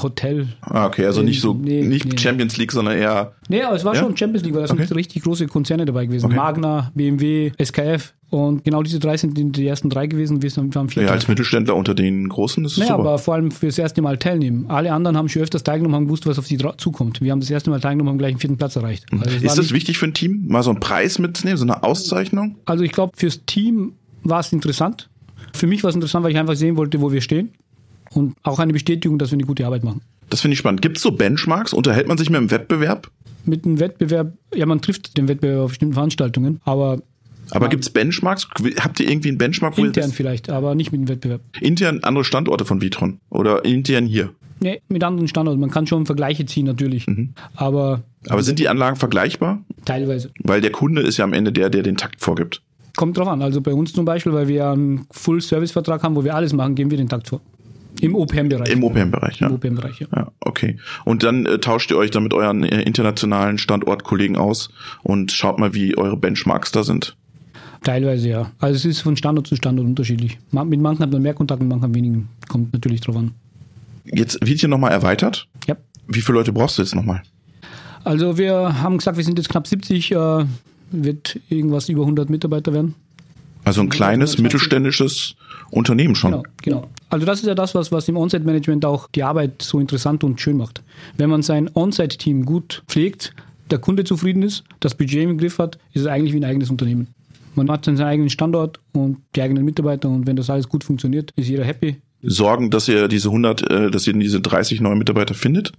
Hotel. 0.00 0.48
Ah, 0.60 0.86
okay, 0.86 1.06
also 1.06 1.22
nicht 1.22 1.40
so, 1.40 1.54
nee, 1.54 1.82
nicht 1.82 2.06
nee. 2.06 2.18
Champions 2.18 2.56
League, 2.56 2.72
sondern 2.72 2.96
eher. 2.96 3.32
Nee, 3.48 3.62
aber 3.62 3.76
es 3.76 3.84
war 3.84 3.94
ja? 3.94 4.00
schon 4.00 4.16
Champions 4.16 4.44
League, 4.44 4.54
weil 4.54 4.66
da 4.66 4.72
okay. 4.72 4.86
sind 4.86 4.96
richtig 4.96 5.22
große 5.22 5.46
Konzerne 5.46 5.84
dabei 5.84 6.06
gewesen. 6.06 6.26
Okay. 6.26 6.36
Magna, 6.36 6.90
BMW, 6.94 7.52
SKF. 7.62 8.14
Und 8.30 8.64
genau 8.64 8.82
diese 8.82 8.98
drei 8.98 9.18
sind 9.18 9.36
die 9.36 9.66
ersten 9.66 9.90
drei 9.90 10.06
gewesen. 10.06 10.42
Wir 10.42 10.50
haben 10.50 10.88
vier. 10.88 11.02
Ja, 11.02 11.10
als 11.10 11.28
Mittelständler 11.28 11.76
unter 11.76 11.94
den 11.94 12.30
Großen 12.30 12.64
ist 12.64 12.72
es 12.72 12.78
naja, 12.78 12.92
super. 12.92 13.00
aber 13.00 13.18
vor 13.18 13.34
allem 13.34 13.50
fürs 13.50 13.76
erste 13.76 14.00
Mal 14.00 14.16
teilnehmen. 14.16 14.64
Alle 14.68 14.90
anderen 14.90 15.18
haben 15.18 15.28
schon 15.28 15.42
öfters 15.42 15.64
teilgenommen, 15.64 15.96
haben 15.96 16.06
gewusst, 16.06 16.26
was 16.26 16.38
auf 16.38 16.46
sie 16.46 16.56
zukommt. 16.78 17.20
Wir 17.20 17.30
haben 17.30 17.40
das 17.40 17.50
erste 17.50 17.68
Mal 17.68 17.80
teilgenommen, 17.80 18.08
haben 18.08 18.18
gleich 18.18 18.30
einen 18.30 18.40
vierten 18.40 18.56
Platz 18.56 18.74
erreicht. 18.74 19.12
Mhm. 19.12 19.22
Also 19.22 19.36
ist 19.36 19.58
das 19.58 19.72
wichtig 19.72 19.98
für 19.98 20.06
ein 20.06 20.14
Team, 20.14 20.46
mal 20.48 20.62
so 20.62 20.70
einen 20.70 20.80
Preis 20.80 21.18
mitzunehmen, 21.18 21.58
so 21.58 21.64
eine 21.64 21.82
Auszeichnung? 21.82 22.56
Also 22.64 22.84
ich 22.84 22.92
glaube, 22.92 23.12
fürs 23.14 23.44
Team 23.44 23.92
war 24.22 24.40
es 24.40 24.50
interessant. 24.50 25.10
Für 25.52 25.66
mich 25.66 25.82
war 25.82 25.90
es 25.90 25.94
interessant, 25.94 26.24
weil 26.24 26.32
ich 26.32 26.38
einfach 26.38 26.56
sehen 26.56 26.78
wollte, 26.78 27.02
wo 27.02 27.12
wir 27.12 27.20
stehen. 27.20 27.50
Und 28.14 28.34
auch 28.42 28.58
eine 28.58 28.72
Bestätigung, 28.72 29.18
dass 29.18 29.30
wir 29.30 29.36
eine 29.36 29.46
gute 29.46 29.64
Arbeit 29.66 29.84
machen. 29.84 30.02
Das 30.30 30.40
finde 30.40 30.54
ich 30.54 30.58
spannend. 30.58 30.82
Gibt 30.82 30.96
es 30.96 31.02
so 31.02 31.12
Benchmarks? 31.12 31.72
Unterhält 31.72 32.08
man 32.08 32.18
sich 32.18 32.30
mit 32.30 32.40
dem 32.40 32.50
Wettbewerb? 32.50 33.10
Mit 33.44 33.64
dem 33.64 33.80
Wettbewerb, 33.80 34.32
ja, 34.54 34.66
man 34.66 34.80
trifft 34.80 35.16
den 35.16 35.28
Wettbewerb 35.28 35.60
auf 35.60 35.70
bestimmten 35.70 35.94
Veranstaltungen, 35.94 36.60
aber 36.64 37.02
aber 37.50 37.68
gibt 37.68 37.82
es 37.82 37.90
Benchmarks? 37.90 38.48
Habt 38.80 39.00
ihr 39.00 39.10
irgendwie 39.10 39.28
einen 39.28 39.36
Benchmark? 39.36 39.76
Intern 39.76 40.10
vielleicht, 40.10 40.48
aber 40.48 40.74
nicht 40.74 40.90
mit 40.92 41.02
dem 41.02 41.08
Wettbewerb. 41.08 41.42
Intern 41.60 42.00
andere 42.02 42.24
Standorte 42.24 42.64
von 42.64 42.80
Vitron 42.80 43.20
oder 43.28 43.64
intern 43.64 44.06
hier? 44.06 44.30
Nee, 44.60 44.80
mit 44.88 45.02
anderen 45.02 45.28
Standorten. 45.28 45.60
Man 45.60 45.70
kann 45.70 45.86
schon 45.86 46.06
Vergleiche 46.06 46.46
ziehen 46.46 46.66
natürlich. 46.66 47.06
Mhm. 47.08 47.34
Aber, 47.54 48.04
aber 48.28 48.42
sind 48.42 48.58
die 48.58 48.68
Anlagen 48.68 48.96
vergleichbar? 48.96 49.62
Teilweise. 49.84 50.30
Weil 50.38 50.60
der 50.60 50.70
Kunde 50.70 51.02
ist 51.02 51.16
ja 51.16 51.24
am 51.24 51.32
Ende 51.32 51.52
der, 51.52 51.68
der 51.68 51.82
den 51.82 51.96
Takt 51.96 52.20
vorgibt. 52.20 52.62
Kommt 52.96 53.18
drauf 53.18 53.28
an. 53.28 53.42
Also 53.42 53.60
bei 53.60 53.74
uns 53.74 53.92
zum 53.92 54.04
Beispiel, 54.04 54.32
weil 54.32 54.48
wir 54.48 54.70
einen 54.70 55.06
Full-Service-Vertrag 55.10 56.02
haben, 56.02 56.14
wo 56.14 56.24
wir 56.24 56.34
alles 56.34 56.52
machen, 56.52 56.74
geben 56.74 56.90
wir 56.90 56.98
den 56.98 57.08
Takt 57.08 57.28
vor. 57.28 57.40
Im 58.02 58.16
OPM-Bereich. 58.16 58.68
Im 58.68 58.82
OPM-Bereich, 58.82 59.38
ja. 59.38 59.46
Im 59.46 59.54
OPM-Bereich, 59.54 60.00
ja. 60.00 60.08
ja. 60.14 60.32
Okay. 60.40 60.76
Und 61.04 61.22
dann 61.22 61.46
äh, 61.46 61.58
tauscht 61.58 61.88
ihr 61.92 61.96
euch 61.96 62.10
dann 62.10 62.24
mit 62.24 62.34
euren 62.34 62.64
äh, 62.64 62.82
internationalen 62.82 63.58
Standortkollegen 63.58 64.36
aus 64.36 64.70
und 65.04 65.30
schaut 65.30 65.60
mal, 65.60 65.72
wie 65.72 65.96
eure 65.96 66.16
Benchmarks 66.16 66.72
da 66.72 66.82
sind. 66.82 67.16
Teilweise 67.84 68.28
ja. 68.28 68.50
Also 68.58 68.74
es 68.74 68.84
ist 68.84 69.00
von 69.02 69.16
Standort 69.16 69.46
zu 69.46 69.54
Standort 69.54 69.86
unterschiedlich. 69.86 70.38
Mit 70.50 70.80
manchen 70.80 71.02
hat 71.04 71.12
man 71.12 71.22
mehr 71.22 71.34
Kontakt, 71.34 71.60
mit 71.60 71.68
manchen 71.68 71.84
hat 71.84 71.94
weniger. 71.94 72.22
Kommt 72.48 72.72
natürlich 72.72 73.00
drauf 73.00 73.16
an. 73.16 73.30
Jetzt 74.04 74.44
wird 74.44 74.58
hier 74.58 74.68
nochmal 74.68 74.90
erweitert. 74.90 75.46
Ja. 75.68 75.76
Wie 76.08 76.22
viele 76.22 76.38
Leute 76.38 76.52
brauchst 76.52 76.78
du 76.78 76.82
jetzt 76.82 76.96
nochmal? 76.96 77.22
Also 78.02 78.36
wir 78.36 78.82
haben 78.82 78.98
gesagt, 78.98 79.16
wir 79.16 79.24
sind 79.24 79.38
jetzt 79.38 79.48
knapp 79.48 79.68
70, 79.68 80.10
äh, 80.10 80.44
wird 80.90 81.38
irgendwas 81.48 81.88
über 81.88 82.02
100 82.02 82.30
Mitarbeiter 82.30 82.72
werden. 82.72 82.96
Also 83.64 83.80
ein 83.80 83.88
kleines, 83.88 84.38
mittelständisches 84.38 85.36
Unternehmen 85.70 86.14
schon. 86.14 86.32
Genau, 86.32 86.42
genau. 86.62 86.88
Also 87.10 87.26
das 87.26 87.40
ist 87.40 87.46
ja 87.46 87.54
das, 87.54 87.74
was, 87.74 87.92
was 87.92 88.08
im 88.08 88.16
On-Site-Management 88.16 88.84
auch 88.84 89.08
die 89.14 89.22
Arbeit 89.22 89.62
so 89.62 89.78
interessant 89.78 90.24
und 90.24 90.40
schön 90.40 90.56
macht. 90.56 90.82
Wenn 91.16 91.30
man 91.30 91.42
sein 91.42 91.70
On-Site-Team 91.74 92.44
gut 92.44 92.82
pflegt, 92.88 93.34
der 93.70 93.78
Kunde 93.78 94.04
zufrieden 94.04 94.42
ist, 94.42 94.64
das 94.80 94.94
Budget 94.94 95.22
im 95.22 95.38
Griff 95.38 95.58
hat, 95.58 95.78
ist 95.92 96.02
es 96.02 96.06
eigentlich 96.06 96.32
wie 96.32 96.38
ein 96.38 96.44
eigenes 96.44 96.70
Unternehmen. 96.70 97.08
Man 97.54 97.70
hat 97.70 97.84
seinen 97.84 98.00
eigenen 98.00 98.30
Standort 98.30 98.80
und 98.92 99.18
die 99.36 99.42
eigenen 99.42 99.64
Mitarbeiter 99.64 100.08
und 100.08 100.26
wenn 100.26 100.36
das 100.36 100.50
alles 100.50 100.68
gut 100.68 100.84
funktioniert, 100.84 101.32
ist 101.36 101.48
jeder 101.48 101.64
happy. 101.64 101.96
Sorgen, 102.22 102.70
dass 102.70 102.88
ihr 102.88 103.08
diese 103.08 103.28
100, 103.28 103.70
äh, 103.70 103.90
dass 103.90 104.06
ihr 104.06 104.12
diese 104.14 104.40
30 104.40 104.80
neue 104.80 104.96
Mitarbeiter 104.96 105.34
findet? 105.34 105.72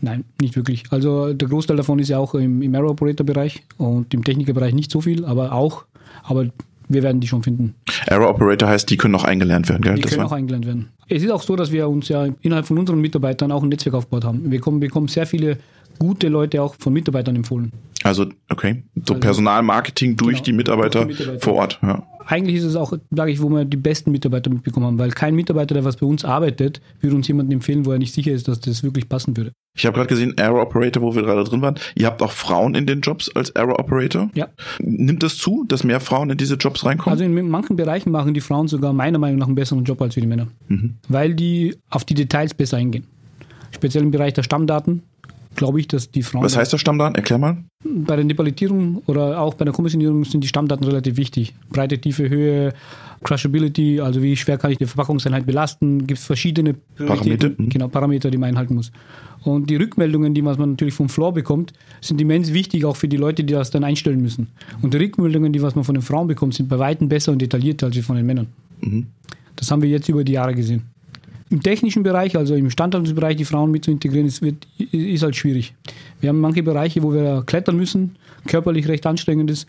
Nein, 0.00 0.24
nicht 0.40 0.54
wirklich. 0.54 0.84
Also 0.90 1.32
der 1.32 1.48
Großteil 1.48 1.76
davon 1.76 1.98
ist 1.98 2.08
ja 2.08 2.18
auch 2.18 2.34
im, 2.34 2.62
im 2.62 2.74
Aero 2.74 2.90
Operator 2.90 3.26
Bereich 3.26 3.62
und 3.78 4.12
im 4.14 4.22
Technikerbereich 4.22 4.74
nicht 4.74 4.90
so 4.90 5.00
viel, 5.00 5.24
aber 5.24 5.52
auch. 5.52 5.84
Aber 6.22 6.46
wir 6.88 7.02
werden 7.02 7.20
die 7.20 7.28
schon 7.28 7.42
finden. 7.42 7.74
Aero 8.06 8.28
Operator 8.28 8.68
heißt, 8.68 8.88
die 8.90 8.96
können 8.96 9.14
auch 9.14 9.24
eingelernt 9.24 9.68
werden, 9.68 9.82
gell? 9.82 9.94
Die 9.94 10.02
das 10.02 10.12
können 10.12 10.24
auch 10.24 10.32
eingelernt 10.32 10.66
werden. 10.66 10.88
Es 11.08 11.22
ist 11.22 11.30
auch 11.30 11.42
so, 11.42 11.56
dass 11.56 11.72
wir 11.72 11.88
uns 11.88 12.08
ja 12.08 12.26
innerhalb 12.42 12.66
von 12.66 12.78
unseren 12.78 13.00
Mitarbeitern 13.00 13.52
auch 13.52 13.62
ein 13.62 13.68
Netzwerk 13.68 13.94
aufgebaut 13.94 14.24
haben. 14.24 14.44
Wir 14.44 14.58
bekommen, 14.58 14.80
bekommen 14.80 15.08
sehr 15.08 15.26
viele 15.26 15.58
gute 15.98 16.28
Leute 16.28 16.62
auch 16.62 16.76
von 16.78 16.92
Mitarbeitern 16.92 17.36
empfohlen. 17.36 17.72
Also, 18.04 18.26
okay. 18.48 18.84
So 18.94 19.14
also, 19.14 19.20
Personalmarketing 19.20 20.16
durch, 20.16 20.36
genau, 20.36 20.44
die 20.44 20.52
Mitarbeiter 20.52 21.04
durch 21.04 21.16
die 21.16 21.22
Mitarbeiter 21.22 21.44
vor 21.44 21.54
Ort. 21.54 21.78
Ja. 21.82 22.06
Eigentlich 22.26 22.56
ist 22.56 22.64
es 22.64 22.76
auch, 22.76 22.92
sage 23.10 23.32
ich, 23.32 23.40
wo 23.40 23.48
wir 23.48 23.64
die 23.64 23.78
besten 23.78 24.10
Mitarbeiter 24.10 24.50
mitbekommen 24.50 24.84
haben, 24.84 24.98
weil 24.98 25.10
kein 25.10 25.34
Mitarbeiter, 25.34 25.74
der 25.74 25.84
was 25.84 25.96
bei 25.96 26.06
uns 26.06 26.26
arbeitet, 26.26 26.82
würde 27.00 27.16
uns 27.16 27.26
jemanden 27.26 27.52
empfehlen, 27.52 27.86
wo 27.86 27.92
er 27.92 27.98
nicht 27.98 28.12
sicher 28.12 28.32
ist, 28.32 28.48
dass 28.48 28.60
das 28.60 28.82
wirklich 28.82 29.08
passen 29.08 29.34
würde. 29.34 29.52
Ich 29.74 29.86
habe 29.86 29.94
gerade 29.94 30.08
gesehen, 30.08 30.34
Aero 30.38 30.60
Operator, 30.60 31.02
wo 31.02 31.14
wir 31.14 31.22
gerade 31.22 31.42
drin 31.44 31.62
waren. 31.62 31.76
Ihr 31.94 32.06
habt 32.06 32.20
auch 32.20 32.32
Frauen 32.32 32.74
in 32.74 32.84
den 32.86 33.00
Jobs 33.00 33.30
als 33.34 33.56
Aero 33.56 33.78
Operator. 33.78 34.28
Ja. 34.34 34.48
Nimmt 34.78 35.22
das 35.22 35.38
zu, 35.38 35.64
dass 35.66 35.84
mehr 35.84 36.00
Frauen 36.00 36.28
in 36.28 36.36
diese 36.36 36.56
Jobs 36.56 36.84
reinkommen? 36.84 37.12
Also 37.12 37.24
in 37.24 37.48
manchen 37.48 37.76
Bereichen 37.76 38.10
machen 38.10 38.34
die 38.34 38.42
Frauen 38.42 38.68
sogar 38.68 38.92
meiner 38.92 39.18
Meinung 39.18 39.38
nach 39.38 39.46
einen 39.46 39.54
besseren 39.54 39.84
Job 39.84 40.02
als 40.02 40.14
wir 40.14 40.20
die 40.20 40.26
Männer. 40.26 40.48
Mhm. 40.68 40.96
Weil 41.08 41.34
die 41.34 41.76
auf 41.88 42.04
die 42.04 42.14
Details 42.14 42.52
besser 42.52 42.76
eingehen. 42.76 43.06
Speziell 43.70 44.04
im 44.04 44.10
Bereich 44.10 44.34
der 44.34 44.42
Stammdaten 44.42 45.02
glaube 45.58 45.80
ich, 45.80 45.88
dass 45.88 46.10
die 46.10 46.22
Frauen. 46.22 46.44
Was 46.44 46.56
heißt 46.56 46.72
der 46.72 46.78
Stammdaten? 46.78 47.16
Erklär 47.16 47.38
mal. 47.38 47.58
Bei 47.84 48.16
der 48.16 48.24
Nepalitierung 48.24 49.02
oder 49.06 49.40
auch 49.40 49.54
bei 49.54 49.64
der 49.64 49.74
Kommissionierung 49.74 50.24
sind 50.24 50.42
die 50.42 50.48
Stammdaten 50.48 50.86
relativ 50.86 51.16
wichtig. 51.16 51.54
Breite, 51.70 51.98
Tiefe, 51.98 52.28
Höhe, 52.30 52.72
Crushability, 53.22 54.00
also 54.00 54.22
wie 54.22 54.36
schwer 54.36 54.58
kann 54.58 54.70
ich 54.70 54.78
die 54.78 54.86
Verpackungseinheit 54.86 55.44
belasten, 55.44 56.06
gibt 56.06 56.20
es 56.20 56.26
verschiedene 56.26 56.74
Parameter. 56.96 57.50
Mhm. 57.50 57.68
Genau, 57.68 57.88
Parameter, 57.88 58.30
die 58.30 58.38
man 58.38 58.50
einhalten 58.50 58.74
muss. 58.74 58.92
Und 59.44 59.70
die 59.70 59.76
Rückmeldungen, 59.76 60.34
die 60.34 60.42
man 60.42 60.56
natürlich 60.58 60.94
vom 60.94 61.08
Floor 61.08 61.32
bekommt, 61.32 61.72
sind 62.00 62.20
immens 62.20 62.52
wichtig, 62.52 62.84
auch 62.84 62.96
für 62.96 63.08
die 63.08 63.16
Leute, 63.16 63.44
die 63.44 63.52
das 63.52 63.70
dann 63.70 63.84
einstellen 63.84 64.22
müssen. 64.22 64.48
Und 64.82 64.94
die 64.94 64.98
Rückmeldungen, 64.98 65.52
die 65.52 65.62
was 65.62 65.74
man 65.74 65.84
von 65.84 65.94
den 65.94 66.02
Frauen 66.02 66.28
bekommt, 66.28 66.54
sind 66.54 66.68
bei 66.68 66.78
Weitem 66.78 67.08
besser 67.08 67.32
und 67.32 67.40
detaillierter 67.40 67.86
als 67.86 67.94
die 67.94 68.02
von 68.02 68.16
den 68.16 68.26
Männern. 68.26 68.48
Mhm. 68.80 69.06
Das 69.56 69.70
haben 69.70 69.82
wir 69.82 69.88
jetzt 69.88 70.08
über 70.08 70.24
die 70.24 70.32
Jahre 70.32 70.54
gesehen. 70.54 70.82
Im 71.50 71.62
technischen 71.62 72.02
Bereich, 72.02 72.36
also 72.36 72.54
im 72.54 72.70
Standardbereich, 72.70 73.36
die 73.36 73.44
Frauen 73.44 73.70
mit 73.70 73.84
zu 73.84 73.90
integrieren, 73.90 74.26
ist, 74.26 74.42
wird, 74.42 74.66
ist 74.92 75.22
halt 75.22 75.34
schwierig. 75.34 75.74
Wir 76.20 76.28
haben 76.28 76.40
manche 76.40 76.62
Bereiche, 76.62 77.02
wo 77.02 77.12
wir 77.12 77.42
klettern 77.46 77.76
müssen, 77.76 78.16
körperlich 78.46 78.86
recht 78.88 79.06
anstrengend 79.06 79.50
ist. 79.50 79.66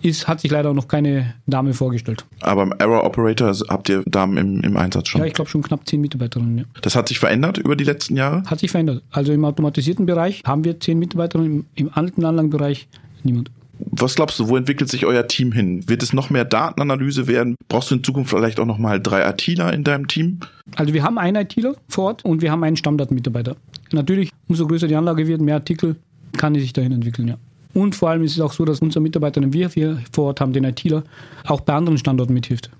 ist 0.00 0.26
hat 0.26 0.40
sich 0.40 0.50
leider 0.50 0.72
noch 0.72 0.88
keine 0.88 1.34
Dame 1.46 1.74
vorgestellt. 1.74 2.24
Aber 2.40 2.62
im 2.62 2.72
Error 2.78 3.04
Operator 3.04 3.54
habt 3.68 3.88
ihr 3.90 4.02
Damen 4.06 4.36
im, 4.38 4.60
im 4.60 4.76
Einsatz 4.76 5.08
schon? 5.08 5.20
Ja, 5.20 5.26
ich 5.26 5.34
glaube 5.34 5.50
schon 5.50 5.62
knapp 5.62 5.86
zehn 5.86 6.00
Mitarbeiterinnen. 6.00 6.58
Ja. 6.58 6.64
Das 6.80 6.96
hat 6.96 7.08
sich 7.08 7.18
verändert 7.18 7.58
über 7.58 7.76
die 7.76 7.84
letzten 7.84 8.16
Jahre? 8.16 8.42
Hat 8.46 8.60
sich 8.60 8.70
verändert. 8.70 9.02
Also 9.10 9.32
im 9.32 9.44
automatisierten 9.44 10.06
Bereich 10.06 10.42
haben 10.46 10.64
wir 10.64 10.80
zehn 10.80 10.98
Mitarbeiterinnen, 10.98 11.66
im, 11.74 11.86
im 11.86 11.90
alten 11.92 12.24
Anlagenbereich 12.24 12.88
niemand. 13.22 13.50
Was 13.78 14.14
glaubst 14.14 14.38
du, 14.38 14.48
wo 14.48 14.56
entwickelt 14.56 14.90
sich 14.90 15.06
euer 15.06 15.26
Team 15.28 15.52
hin? 15.52 15.88
Wird 15.88 16.02
es 16.02 16.12
noch 16.12 16.30
mehr 16.30 16.44
Datenanalyse 16.44 17.26
werden? 17.26 17.54
Brauchst 17.68 17.90
du 17.90 17.96
in 17.96 18.04
Zukunft 18.04 18.30
vielleicht 18.30 18.60
auch 18.60 18.66
noch 18.66 18.78
mal 18.78 19.00
drei 19.00 19.28
ITler 19.28 19.72
in 19.72 19.84
deinem 19.84 20.08
Team? 20.08 20.40
Also 20.76 20.94
wir 20.94 21.02
haben 21.02 21.18
einen 21.18 21.36
ITler 21.42 21.74
vor 21.88 22.06
Ort 22.06 22.24
und 22.24 22.42
wir 22.42 22.50
haben 22.50 22.64
einen 22.64 22.76
Stammdatenmitarbeiter. 22.76 23.56
Natürlich, 23.92 24.30
umso 24.48 24.66
größer 24.66 24.88
die 24.88 24.96
Anlage 24.96 25.26
wird, 25.26 25.40
mehr 25.40 25.56
Artikel 25.56 25.96
kann 26.36 26.54
die 26.54 26.60
sich 26.60 26.72
dahin 26.72 26.92
entwickeln, 26.92 27.28
ja. 27.28 27.38
Und 27.74 27.94
vor 27.94 28.10
allem 28.10 28.24
ist 28.24 28.32
es 28.32 28.40
auch 28.40 28.52
so, 28.52 28.64
dass 28.64 28.80
unser 28.80 29.00
Mitarbeiter, 29.00 29.40
den 29.40 29.52
wir 29.52 29.68
hier 29.68 30.02
vor 30.12 30.26
Ort 30.26 30.40
haben, 30.40 30.52
den 30.52 30.64
ITler, 30.64 31.04
auch 31.44 31.60
bei 31.60 31.74
anderen 31.74 31.98
Standorten 31.98 32.34
mithilft. 32.34 32.70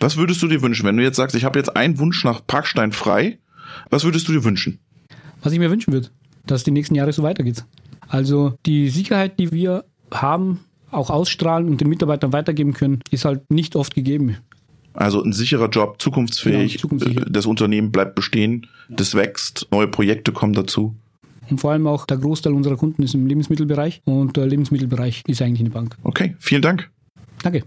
Was 0.00 0.16
würdest 0.16 0.42
du 0.42 0.48
dir 0.48 0.62
wünschen, 0.62 0.86
wenn 0.86 0.96
du 0.96 1.02
jetzt 1.02 1.16
sagst, 1.16 1.36
ich 1.36 1.44
habe 1.44 1.58
jetzt 1.58 1.76
einen 1.76 1.98
Wunsch 1.98 2.24
nach 2.24 2.40
Parkstein 2.46 2.92
frei? 2.92 3.38
Was 3.90 4.04
würdest 4.04 4.28
du 4.28 4.32
dir 4.32 4.44
wünschen? 4.44 4.78
Was 5.42 5.52
ich 5.52 5.58
mir 5.58 5.70
wünschen 5.70 5.92
würde, 5.92 6.08
dass 6.46 6.64
die 6.64 6.70
nächsten 6.70 6.94
Jahre 6.94 7.12
so 7.12 7.22
weitergeht. 7.22 7.64
Also 8.08 8.54
die 8.64 8.88
Sicherheit, 8.88 9.38
die 9.38 9.52
wir 9.52 9.84
haben, 10.12 10.60
auch 10.90 11.10
ausstrahlen 11.10 11.68
und 11.68 11.80
den 11.80 11.88
Mitarbeitern 11.88 12.32
weitergeben 12.32 12.72
können, 12.72 13.00
ist 13.10 13.24
halt 13.24 13.50
nicht 13.50 13.76
oft 13.76 13.94
gegeben. 13.94 14.36
Also 14.94 15.22
ein 15.22 15.32
sicherer 15.32 15.68
Job, 15.68 16.00
zukunftsfähig, 16.00 16.72
genau, 16.72 16.80
zukunftssicher. 16.80 17.24
das 17.28 17.46
Unternehmen 17.46 17.92
bleibt 17.92 18.14
bestehen, 18.14 18.66
ja. 18.88 18.96
das 18.96 19.14
wächst, 19.14 19.68
neue 19.70 19.86
Projekte 19.86 20.32
kommen 20.32 20.54
dazu. 20.54 20.94
Und 21.50 21.60
vor 21.60 21.72
allem 21.72 21.86
auch 21.86 22.04
der 22.04 22.18
Großteil 22.18 22.52
unserer 22.52 22.76
Kunden 22.76 23.02
ist 23.02 23.14
im 23.14 23.26
Lebensmittelbereich 23.26 24.02
und 24.04 24.36
der 24.36 24.46
Lebensmittelbereich 24.46 25.22
ist 25.26 25.40
eigentlich 25.40 25.60
eine 25.60 25.70
Bank. 25.70 25.96
Okay, 26.02 26.34
vielen 26.38 26.62
Dank. 26.62 26.90
Danke. 27.42 27.62